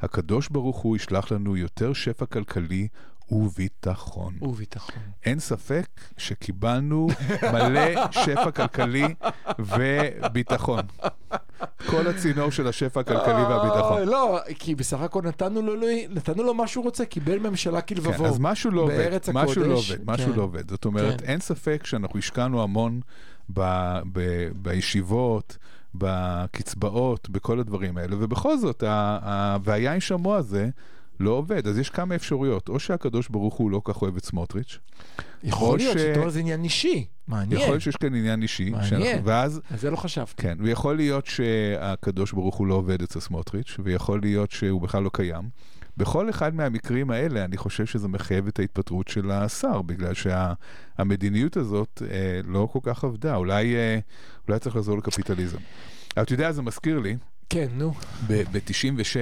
[0.00, 2.88] הקדוש ברוך הוא ישלח לנו יותר שפע כלכלי
[3.30, 4.34] וביטחון.
[4.42, 4.94] וביטחון.
[5.24, 7.08] אין ספק שקיבלנו
[7.52, 9.14] מלא שפע כלכלי
[9.58, 10.80] וביטחון.
[11.86, 13.98] כל הצינור של השפע הכלכלי והביטחון.
[13.98, 15.74] אוי, לא, כי בסך הכל נתנו לו,
[16.10, 18.26] נתנו לו מה שהוא רוצה, קיבל ממשלה כן, כלבבו.
[18.26, 20.38] אז משהו לא עובד, משהו לא עובד, משהו כן.
[20.38, 20.70] לא עובד.
[20.70, 21.26] זאת אומרת, כן.
[21.26, 23.00] אין ספק שאנחנו השקענו המון
[23.54, 23.60] ב,
[24.12, 25.58] ב, בישיבות,
[25.94, 30.68] בקצבאות, בכל הדברים האלה, ובכל זאת, ה- ה"והיה עם שמוע" הזה
[31.20, 31.66] לא עובד.
[31.66, 34.78] אז יש כמה אפשרויות, או שהקדוש ברוך הוא לא כך אוהב את סמוטריץ',
[35.42, 37.06] יכול להיות ש- אומר זה עניין אישי.
[37.28, 37.60] מעניין.
[37.60, 38.88] יכול להיות שיש כאן עניין אישי, מעניין.
[38.90, 40.42] שאנחנו- ואז על זה לא חשבתי.
[40.42, 45.10] כן, ויכול להיות שהקדוש ברוך הוא לא עובד אצל סמוטריץ', ויכול להיות שהוא בכלל לא
[45.12, 45.48] קיים.
[45.96, 52.02] בכל אחד מהמקרים האלה, אני חושב שזה מחייב את ההתפטרות של השר, בגלל שהמדיניות הזאת
[52.10, 53.36] אה, לא כל כך עבדה.
[53.36, 53.98] אולי, אה,
[54.48, 55.58] אולי צריך לחזור לקפיטליזם.
[56.16, 57.16] אבל אתה יודע, זה מזכיר לי,
[57.48, 57.92] כן, נו,
[58.26, 59.16] ב-96,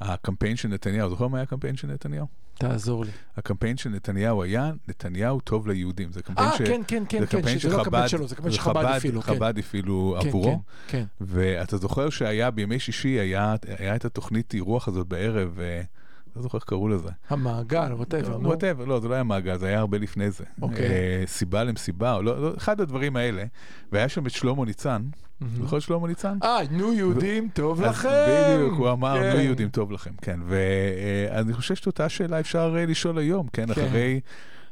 [0.00, 2.26] הקמפיין של נתניהו, זוכר מה היה הקמפיין של נתניהו?
[2.54, 3.10] תעזור לי.
[3.36, 6.12] הקמפיין של נתניהו היה, נתניהו טוב ליהודים.
[6.12, 6.62] זה קמפיין אה, ש...
[6.62, 8.96] כן, כן, כן, זה כן, קמפיין שזה לא קמפיין שחב"ד- שלו, זה קמפיין שחב"ד חב"ד-
[8.96, 9.34] הפעילו, כן.
[9.34, 10.58] חב"ד הפעילו כן, עבורו.
[10.88, 11.04] כן, כן.
[11.20, 15.82] ואתה זוכר שהיה בימי שישי, היה, היה את התוכנית אירוח הזאת בערב, אה,
[16.36, 17.10] לא זוכר איך קראו לזה.
[17.28, 18.48] המעגל, whatever, נו.
[18.48, 20.44] whatever, לא, זה לא היה מעגל, זה היה הרבה לפני זה.
[20.62, 20.86] אוקיי.
[20.86, 23.44] אה, סיבה למסיבה, או לא, לא, אחד הדברים האלה.
[23.92, 25.02] והיה שם את שלמה ניצן.
[25.54, 26.38] זוכר את שלמה ניצן?
[26.42, 28.08] אה, נו יהודים, טוב לכם.
[28.28, 29.32] בדיוק, הוא אמר, כן.
[29.36, 30.40] נו יהודים טוב לכם, כן.
[30.46, 33.86] ואני חושב שאת אותה שאלה אפשר אה, לשאול היום, כן, כן.
[33.86, 34.20] אחרי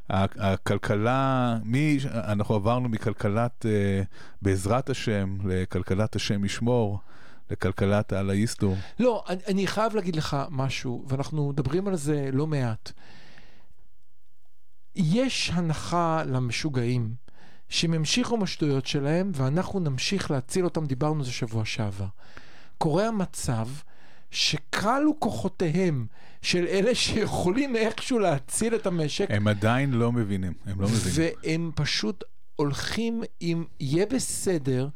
[0.08, 4.02] הכלכלה, מי, אנחנו עברנו מכלכלת אה,
[4.42, 7.00] בעזרת השם לכלכלת השם ישמור,
[7.50, 8.76] לכלכלת אללה יסתור.
[8.98, 12.92] לא, אני, אני חייב להגיד לך משהו, ואנחנו מדברים על זה לא מעט.
[14.94, 17.14] יש הנחה למשוגעים
[17.68, 22.06] שהם ימשיכו עם השטויות שלהם, ואנחנו נמשיך להציל אותם, דיברנו על זה שבוע שעבר.
[22.78, 23.68] קורה המצב
[24.30, 26.06] שכלו כוחותיהם
[26.42, 31.32] של אלה שיכולים איכשהו להציל את המשק, הם עדיין לא מבינים, הם לא מבינים.
[31.42, 32.24] והם פשוט
[32.56, 34.88] הולכים עם יהיה בסדר,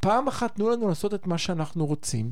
[0.00, 2.30] פעם אחת תנו לנו לעשות את מה שאנחנו רוצים.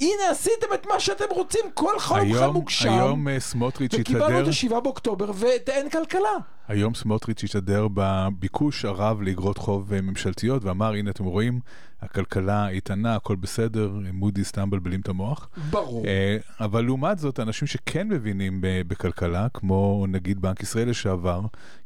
[0.00, 4.72] הנה עשיתם את מה שאתם רוצים, כל היום, מוגשם, היום אה, סמוטריץ' וקיבלנו התהדר, את
[4.72, 6.30] ה-7 באוקטובר ואין כלכלה.
[6.68, 11.60] היום סמוטריץ' התהדר בביקוש הרב לאגרות חוב אה, ממשלתיות, ואמר, הנה אתם רואים,
[12.02, 15.48] הכלכלה איתנה, הכל בסדר, מודי סתם מבלבלים את המוח.
[15.70, 16.04] ברור.
[16.06, 21.40] אה, אבל לעומת זאת, אנשים שכן מבינים בכלכלה, כמו נגיד בנק ישראל לשעבר,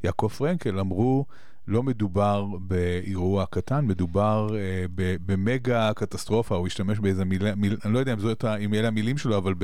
[0.04, 1.24] יעקב פרנקל, אמרו,
[1.68, 4.84] לא מדובר באירוע קטן, מדובר אה,
[5.26, 8.88] במגה קטסטרופה, הוא השתמש באיזה מילה, מיל, אני לא יודע אם, זאת, ה- אם אלה
[8.88, 9.54] המילים שלו, אבל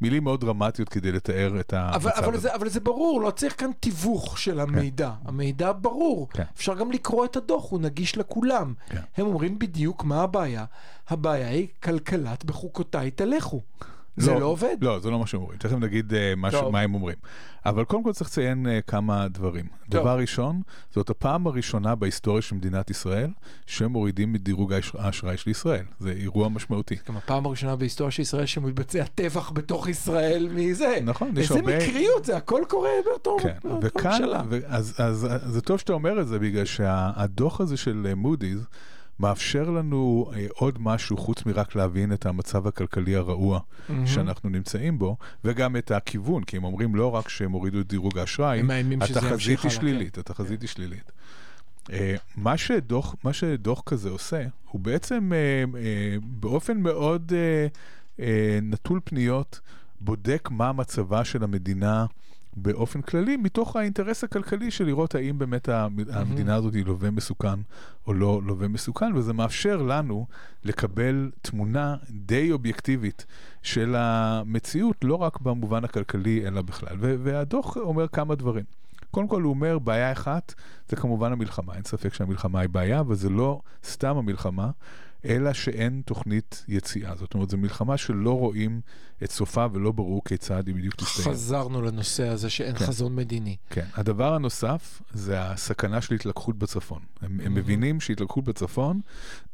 [0.00, 2.42] במילים מאוד דרמטיות כדי לתאר את המצב אבל, אבל, הזה.
[2.42, 5.10] זה, אבל זה ברור, לא צריך כאן תיווך של המידע.
[5.24, 6.28] המידע ברור.
[6.30, 6.44] כן.
[6.56, 8.74] אפשר גם לקרוא את הדוח, הוא נגיש לכולם.
[8.88, 9.00] כן.
[9.16, 10.64] הם אומרים בדיוק מה הבעיה.
[11.08, 13.60] הבעיה היא כלכלת בחוקותיי תלכו.
[14.16, 14.76] זה לא עובד.
[14.80, 15.58] לא, זה לא מה שהם אומרים.
[15.58, 16.50] תכף נגיד אה, מה.
[16.50, 16.72] טוב.
[16.72, 17.16] מה הם אומרים.
[17.66, 19.64] אבל קודם כל צריך לציין אה, כמה דברים.
[19.90, 20.00] טוב.
[20.00, 20.62] דבר ראשון,
[20.94, 23.30] זאת הפעם הראשונה בהיסטוריה של מדינת ישראל
[23.66, 25.84] שמורידים מדירוג האש- האשראי של ישראל.
[26.00, 26.96] זה אירוע משמעותי.
[27.08, 30.98] גם הפעם הראשונה בהיסטוריה של ישראל שמתבצע טבח בתוך ישראל מזה.
[31.04, 34.22] נכון, יש איזה הרבה- מקריות זה, הכל קורה באותו כן, וכאן.
[34.50, 38.14] ו- אז, אז, אז זה טוב שאתה אומר את זה, בגלל שהדוח הזה של אה,
[38.14, 38.58] מודי'ס
[39.22, 44.06] מאפשר לנו אה, עוד משהו חוץ מרק להבין את המצב הכלכלי הרעוע מהמם.
[44.06, 48.18] שאנחנו נמצאים בו, וגם את הכיוון, כי הם אומרים לא רק שהם הורידו את דירוג
[48.18, 48.62] האשראי,
[49.00, 51.12] התחזית היא שלילית, התחזית היא שלילית.
[51.92, 55.38] אה, מה שדוח, מה שדוח כזה עושה, הוא בעצם אה,
[55.80, 57.66] אה, באופן מאוד אה,
[58.24, 59.60] אה, נטול פניות,
[60.00, 62.06] בודק מה מצבה של המדינה
[62.56, 67.60] באופן כללי, מתוך האינטרס הכלכלי של לראות האם באמת המ- המדינה הזאת היא לווה מסוכן
[68.06, 70.26] או לא לווה מסוכן, וזה מאפשר לנו
[70.64, 73.26] לקבל תמונה די אובייקטיבית
[73.62, 76.96] של המציאות, לא רק במובן הכלכלי, אלא בכלל.
[77.00, 78.64] והדוח אומר כמה דברים.
[79.10, 80.54] קודם כל הוא אומר, בעיה אחת,
[80.88, 81.74] זה כמובן המלחמה.
[81.74, 84.70] אין ספק שהמלחמה היא בעיה, אבל זה לא סתם המלחמה,
[85.24, 87.14] אלא שאין תוכנית יציאה.
[87.16, 88.80] זאת אומרת, זו מלחמה שלא רואים
[89.24, 91.28] את סופה ולא ברור כיצד היא בדיוק תסתיים.
[91.28, 92.86] חזרנו לנושא הזה שאין כן.
[92.86, 93.56] חזון מדיני.
[93.70, 93.86] כן.
[93.94, 97.02] הדבר הנוסף זה הסכנה של התלקחות בצפון.
[97.20, 99.00] הם, הם מבינים שהתלקחות בצפון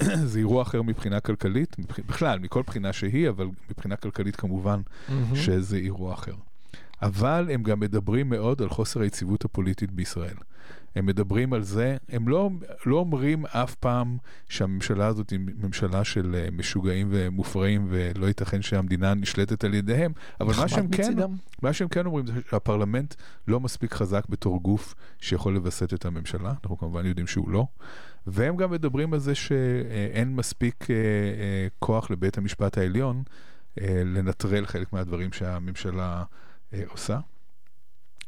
[0.25, 1.77] זה אירוע אחר מבחינה כלכלית.
[2.07, 5.37] בכלל, מכל בחינה שהיא, אבל מבחינה כלכלית כמובן מהמם.
[5.37, 6.35] שזה אירוע אחר.
[7.03, 10.37] אבל הם גם מדברים מאוד על חוסר היציבות הפוליטית בישראל.
[10.99, 12.51] הם מדברים על זה, הם לא,
[12.87, 14.17] לא אומרים אף פעם
[14.49, 20.55] שהממשלה הזאת היא ממשלה של אה, משוגעים ומופרעים ולא ייתכן שהמדינה נשלטת על ידיהם, אבל
[20.57, 21.15] מה שהם כן.
[21.63, 23.15] מה שהם כן אומרים זה שהפרלמנט
[23.49, 27.67] לא מספיק חזק בתור גוף שיכול לווסת את הממשלה, אנחנו כמובן יודעים שהוא לא,
[28.27, 33.23] והם גם מדברים על זה שאין מספיק אה, אה, כוח לבית המשפט העליון
[34.05, 36.25] לנטרל חלק מהדברים שהממשלה
[36.89, 37.19] עושה.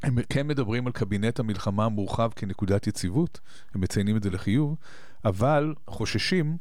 [0.03, 3.41] הם כן מדברים על קבינט המלחמה המורחב כנקודת יציבות,
[3.75, 4.77] הם מציינים את זה לחיוב,
[5.25, 6.57] אבל חוששים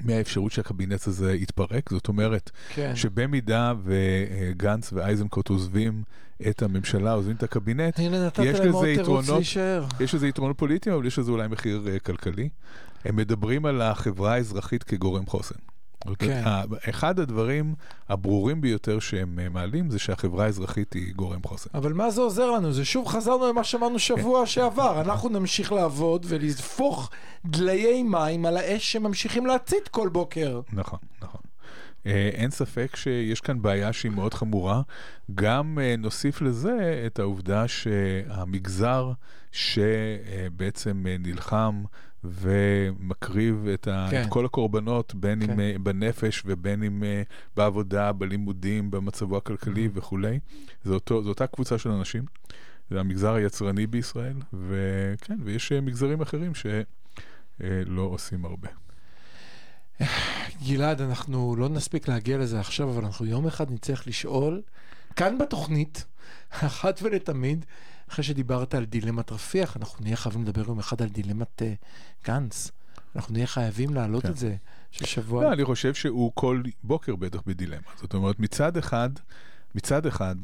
[0.00, 2.96] מהאפשרות שהקבינט הזה יתפרק, זאת אומרת כן.
[2.96, 6.02] שבמידה וגנץ ואייזנקוט עוזבים
[6.48, 7.98] את הממשלה, עוזבים את הקבינט,
[8.44, 9.42] יש לזה יתרונות.
[10.00, 12.48] יש לזה יתרונות פוליטיים, אבל יש לזה אולי מחיר אה, כלכלי.
[13.04, 15.54] הם מדברים על החברה האזרחית כגורם חוסן.
[16.18, 16.42] כן.
[16.44, 17.74] ה- אחד הדברים
[18.08, 21.70] הברורים ביותר שהם אה, מעלים זה שהחברה האזרחית היא גורם חוסן.
[21.74, 22.72] אבל מה זה עוזר לנו?
[22.72, 25.00] זה שוב חזרנו למה שאמרנו שבוע שעבר.
[25.00, 27.10] אנחנו נמשיך לעבוד ולזפוך
[27.44, 30.60] דליי מים על האש שממשיכים להצית כל בוקר.
[30.72, 31.40] נכון, נכון.
[32.06, 34.82] אה, אין ספק שיש כאן בעיה שהיא מאוד חמורה.
[35.34, 39.12] גם אה, נוסיף לזה את העובדה שהמגזר
[39.52, 41.82] שבעצם נלחם
[42.24, 44.22] ומקריב את, ה, כן.
[44.22, 45.50] את כל הקורבנות, בין כן.
[45.50, 47.22] אם אה, בנפש ובין אם אה,
[47.56, 49.98] בעבודה, בלימודים, במצבו הכלכלי Mm-hmm.
[49.98, 50.38] וכולי,
[50.84, 52.24] זו, אותו, זו אותה קבוצה של אנשים.
[52.90, 58.68] זה המגזר היצרני בישראל, וכן, ויש אה, מגזרים אחרים שלא עושים הרבה.
[60.66, 64.62] גלעד, אנחנו לא נספיק להגיע לזה עכשיו, אבל אנחנו יום אחד נצטרך לשאול,
[65.16, 66.04] כאן בתוכנית,
[66.50, 67.64] אחת ולתמיד,
[68.08, 71.86] אחרי שדיברת על דילמת רפיח, אנחנו נהיה חייבים לדבר יום אחד על דילמת uh,
[72.26, 72.70] גנץ.
[73.16, 74.30] אנחנו נהיה חייבים להעלות כן.
[74.30, 74.56] את זה,
[74.90, 75.44] ששבוע...
[75.44, 77.90] לא, אני חושב שהוא כל בוקר בטח בדילמה.
[78.00, 79.10] זאת אומרת, מצד אחד,
[79.74, 80.36] מצד אחד,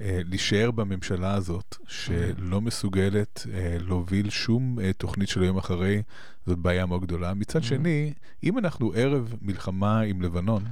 [0.00, 6.02] אה, להישאר בממשלה הזאת, שלא מסוגלת אה, להוביל שום אה, תוכנית של היום אחרי,
[6.46, 7.34] זאת בעיה מאוד גדולה.
[7.34, 8.12] מצד שני,
[8.44, 10.64] אם אנחנו ערב מלחמה עם לבנון,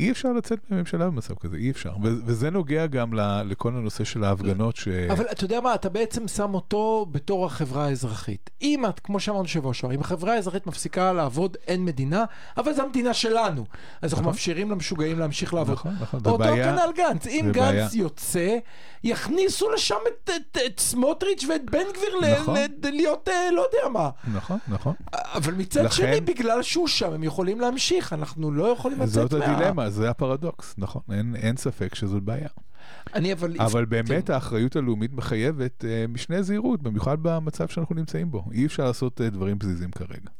[0.00, 1.92] אי אפשר לצאת מהממשלה במצב כזה, אי אפשר.
[2.02, 4.88] וזה נוגע גם לכל הנושא של ההפגנות ש...
[4.88, 8.50] אבל אתה יודע מה, אתה בעצם שם אותו בתור החברה האזרחית.
[8.62, 12.24] אם את, כמו שאמרנו שבוע שעבר, אם החברה האזרחית מפסיקה לעבוד, אין מדינה,
[12.56, 13.64] אבל זו המדינה שלנו.
[14.02, 14.24] אז אנחנו נכון.
[14.24, 15.72] מאפשרים למשוגעים להמשיך לעבוד.
[15.74, 16.20] נכון, נכון.
[16.24, 17.26] זה אותו בעיה- כנ"ל גנץ.
[17.26, 17.94] אם גנץ.
[17.94, 18.58] יוצא,
[19.04, 19.94] יכניסו לשם
[20.24, 20.30] את,
[20.80, 22.56] סמוטריץ' ואת בן גביר נכון.
[22.56, 24.10] ל- להיות אה, לא יודע מה.
[24.34, 24.94] נכון, נכון.
[25.12, 28.12] אבל מצד שני, בגלל שהוא שם, הם יכולים להמשיך.
[28.12, 29.46] אנחנו לא יכולים לצאת זאת מה...
[29.90, 31.02] הדילמה, זה הפרדוקס, נכון.
[31.12, 32.48] אין, אין ספק שזאת בעיה.
[33.14, 33.56] אני אבל...
[33.58, 34.32] אבל באמת כן.
[34.32, 38.44] האחריות הלאומית מחייבת אה, משנה זהירות, במיוחד במצב שאנחנו נמצאים בו.
[38.52, 40.30] אי אפשר לעשות אה, דברים פזיזים כרגע.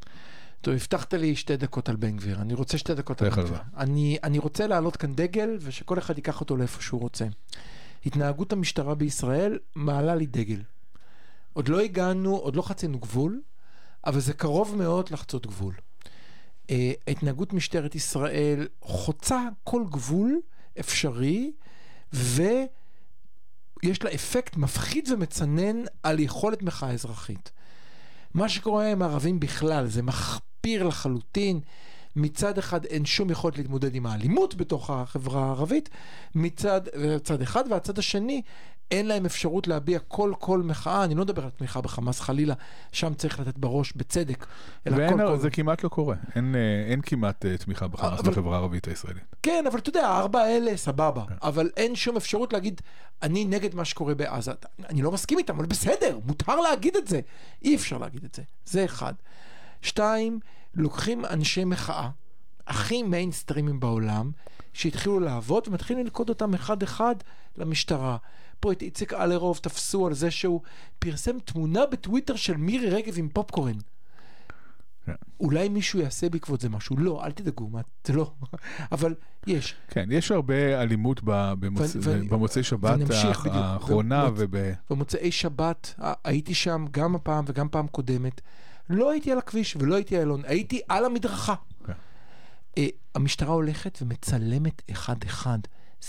[0.61, 2.41] טוב, הבטחת לי שתי דקות על בן גביר.
[2.41, 3.59] אני רוצה שתי דקות על בן גביר.
[3.77, 7.27] אני, אני רוצה להעלות כאן דגל, ושכל אחד ייקח אותו לאיפה שהוא רוצה.
[8.07, 10.63] התנהגות המשטרה בישראל מעלה לי דגל.
[11.53, 13.41] עוד לא הגענו, עוד לא חצינו גבול,
[14.07, 15.75] אבל זה קרוב מאוד לחצות גבול.
[16.71, 20.41] אה, התנהגות משטרת ישראל חוצה כל גבול
[20.81, 21.53] אפשרי,
[22.13, 27.53] ויש לה אפקט מפחיד ומצנן על יכולת מחאה אזרחית.
[28.35, 31.61] מה שקורה עם הערבים בכלל זה מחפיר לחלוטין.
[32.17, 35.89] מצד אחד אין שום יכולת להתמודד עם האלימות בתוך החברה הערבית,
[36.35, 36.81] מצד
[37.23, 38.43] צד אחד, והצד השני,
[38.91, 42.55] אין להם אפשרות להביע כל קול מחאה, אני לא מדבר על תמיכה בחמאס חלילה,
[42.93, 44.47] שם צריך לתת בראש בצדק,
[44.87, 45.39] אלא ואין, כל קול...
[45.39, 46.17] זה כמעט לא קורה.
[46.35, 49.23] אין, אה, אין כמעט אה, תמיכה בחמאס אבל- בחברה הערבית הישראלית.
[49.43, 51.25] כן, אבל אתה יודע, הארבע האלה, סבבה.
[51.29, 51.35] כן.
[51.43, 52.81] אבל אין שום אפשרות להגיד,
[53.23, 54.53] אני נגד מה שקורה בעזה.
[54.89, 57.21] אני לא מסכים איתם, אבל בסדר, מותר להגיד את זה.
[57.63, 58.43] אי אפשר להגיד את זה.
[58.65, 59.15] זה אחד.
[59.83, 60.41] שתיים,
[60.75, 62.09] לוקחים אנשי מחאה,
[62.67, 64.31] הכי מיינסטרימים בעולם,
[64.73, 67.15] שהתחילו לעבוד ומתחילים ללכוד אותם אחד-אחד
[67.57, 68.17] למשטרה.
[68.61, 70.61] פה את איציק אלרוב תפסו על זה שהוא
[70.99, 73.77] פרסם תמונה בטוויטר של מירי רגב עם פופקורן.
[75.07, 75.13] כן.
[75.41, 76.97] אולי מישהו יעשה בעקבות זה משהו.
[76.97, 78.33] לא, אל תדאגו, מה, זה לא.
[78.93, 79.15] אבל
[79.47, 79.75] יש.
[79.89, 81.97] כן, יש הרבה אלימות במוצ...
[82.29, 83.65] במוצאי שבת ונמשיך האח- בדיוק.
[83.65, 84.57] האחרונה ו- וב...
[84.91, 85.95] במוצאי שבת
[86.25, 88.41] הייתי שם גם הפעם וגם פעם קודמת.
[88.91, 91.55] לא הייתי על הכביש ולא הייתי איילון, הייתי על המדרכה.
[91.87, 91.93] כן.
[92.79, 95.59] אה, המשטרה הולכת ומצלמת אחד-אחד.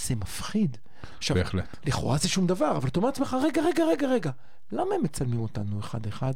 [0.08, 0.78] זה מפחיד.
[1.18, 1.78] עכשיו, בהחלט.
[1.86, 4.32] לכאורה זה שום דבר, אבל אתה אומר לעצמך, רגע, רגע, רגע, רגע,
[4.72, 6.34] למה הם מצלמים אותנו אחד-אחד?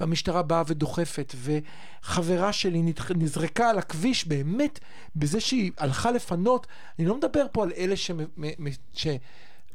[0.00, 4.78] והמשטרה באה ודוחפת, וחברה שלי נזרקה על הכביש באמת
[5.16, 6.66] בזה שהיא הלכה לפנות.
[6.98, 7.94] אני לא מדבר פה על אלה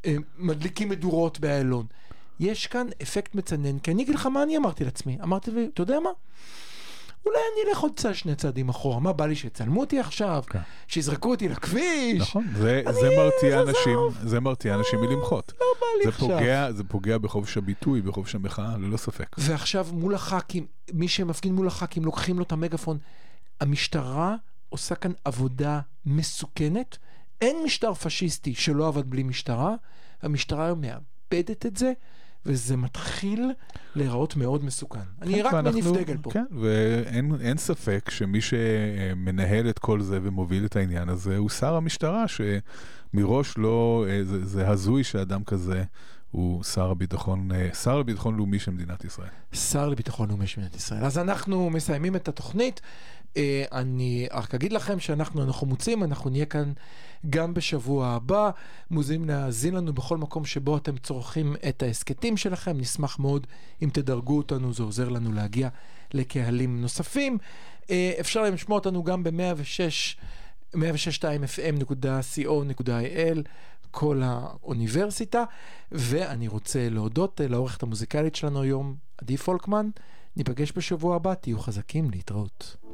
[0.05, 1.85] שמדליקים מדורות באיילון.
[2.39, 5.17] יש כאן אפקט מצנן, כי אני אגיד לך מה אני אמרתי לעצמי.
[5.23, 6.09] אמרתי לי, אתה יודע מה?
[7.27, 8.99] אולי אני אלך עוד צעד שני צעדים אחורה.
[8.99, 10.43] מה בא לי שיצלמו אותי עכשיו?
[10.49, 10.59] כן.
[10.87, 12.21] שיזרקו אותי לכביש?
[12.21, 13.61] נכון, זה, אני- זה מרתיע.
[13.61, 15.53] אנשים, זה מרתיע אנשים מלמחות.
[15.59, 16.27] לא בא לי זה עכשיו.
[16.27, 19.35] פוגע, זה פוגע בחופש הביטוי, בחופש המחאה, ללא ספק.
[19.37, 22.97] ועכשיו מול הח"כים, מי שמפגין מול הח"כים, לוקחים לו את המגפון.
[23.61, 24.35] המשטרה
[24.69, 26.97] עושה כאן עבודה מסוכנת.
[27.41, 29.75] אין משטר פשיסטי שלא עבד בלי משטרה,
[30.21, 31.93] המשטרה היום מאבדת את זה,
[32.45, 33.51] וזה מתחיל
[33.95, 34.99] להיראות מאוד מסוכן.
[35.21, 36.31] אני כן, רק מניף ואנחנו- דגל פה.
[36.31, 41.75] כן, ואין אין ספק שמי שמנהל את כל זה ומוביל את העניין הזה הוא שר
[41.75, 45.83] המשטרה, שמראש לא, אה, זה, זה הזוי שאדם כזה
[46.31, 49.29] הוא שר הביטחון, אה, שר לביטחון לאומי של מדינת ישראל.
[49.53, 51.03] שר לביטחון לאומי של מדינת ישראל.
[51.05, 52.81] אז אנחנו מסיימים את התוכנית.
[53.37, 56.73] אה, אני רק אגיד לכם שאנחנו אנחנו מוצאים, אנחנו נהיה כאן
[57.29, 58.49] גם בשבוע הבא.
[58.91, 62.77] מוזמנים להאזין לנו בכל מקום שבו אתם צורכים את ההסכתים שלכם.
[62.77, 63.47] נשמח מאוד
[63.81, 65.69] אם תדרגו אותנו, זה עוזר לנו להגיע
[66.13, 67.37] לקהלים נוספים.
[67.89, 70.17] אה, אפשר לשמוע אותנו גם ב-106,
[70.75, 73.39] 106.2fm.co.il.
[73.91, 75.43] כל האוניברסיטה,
[75.91, 79.89] ואני רוצה להודות אה, לעורכת המוזיקלית שלנו היום, עדי פולקמן.
[80.35, 82.86] ניפגש בשבוע הבא, תהיו חזקים, להתראות.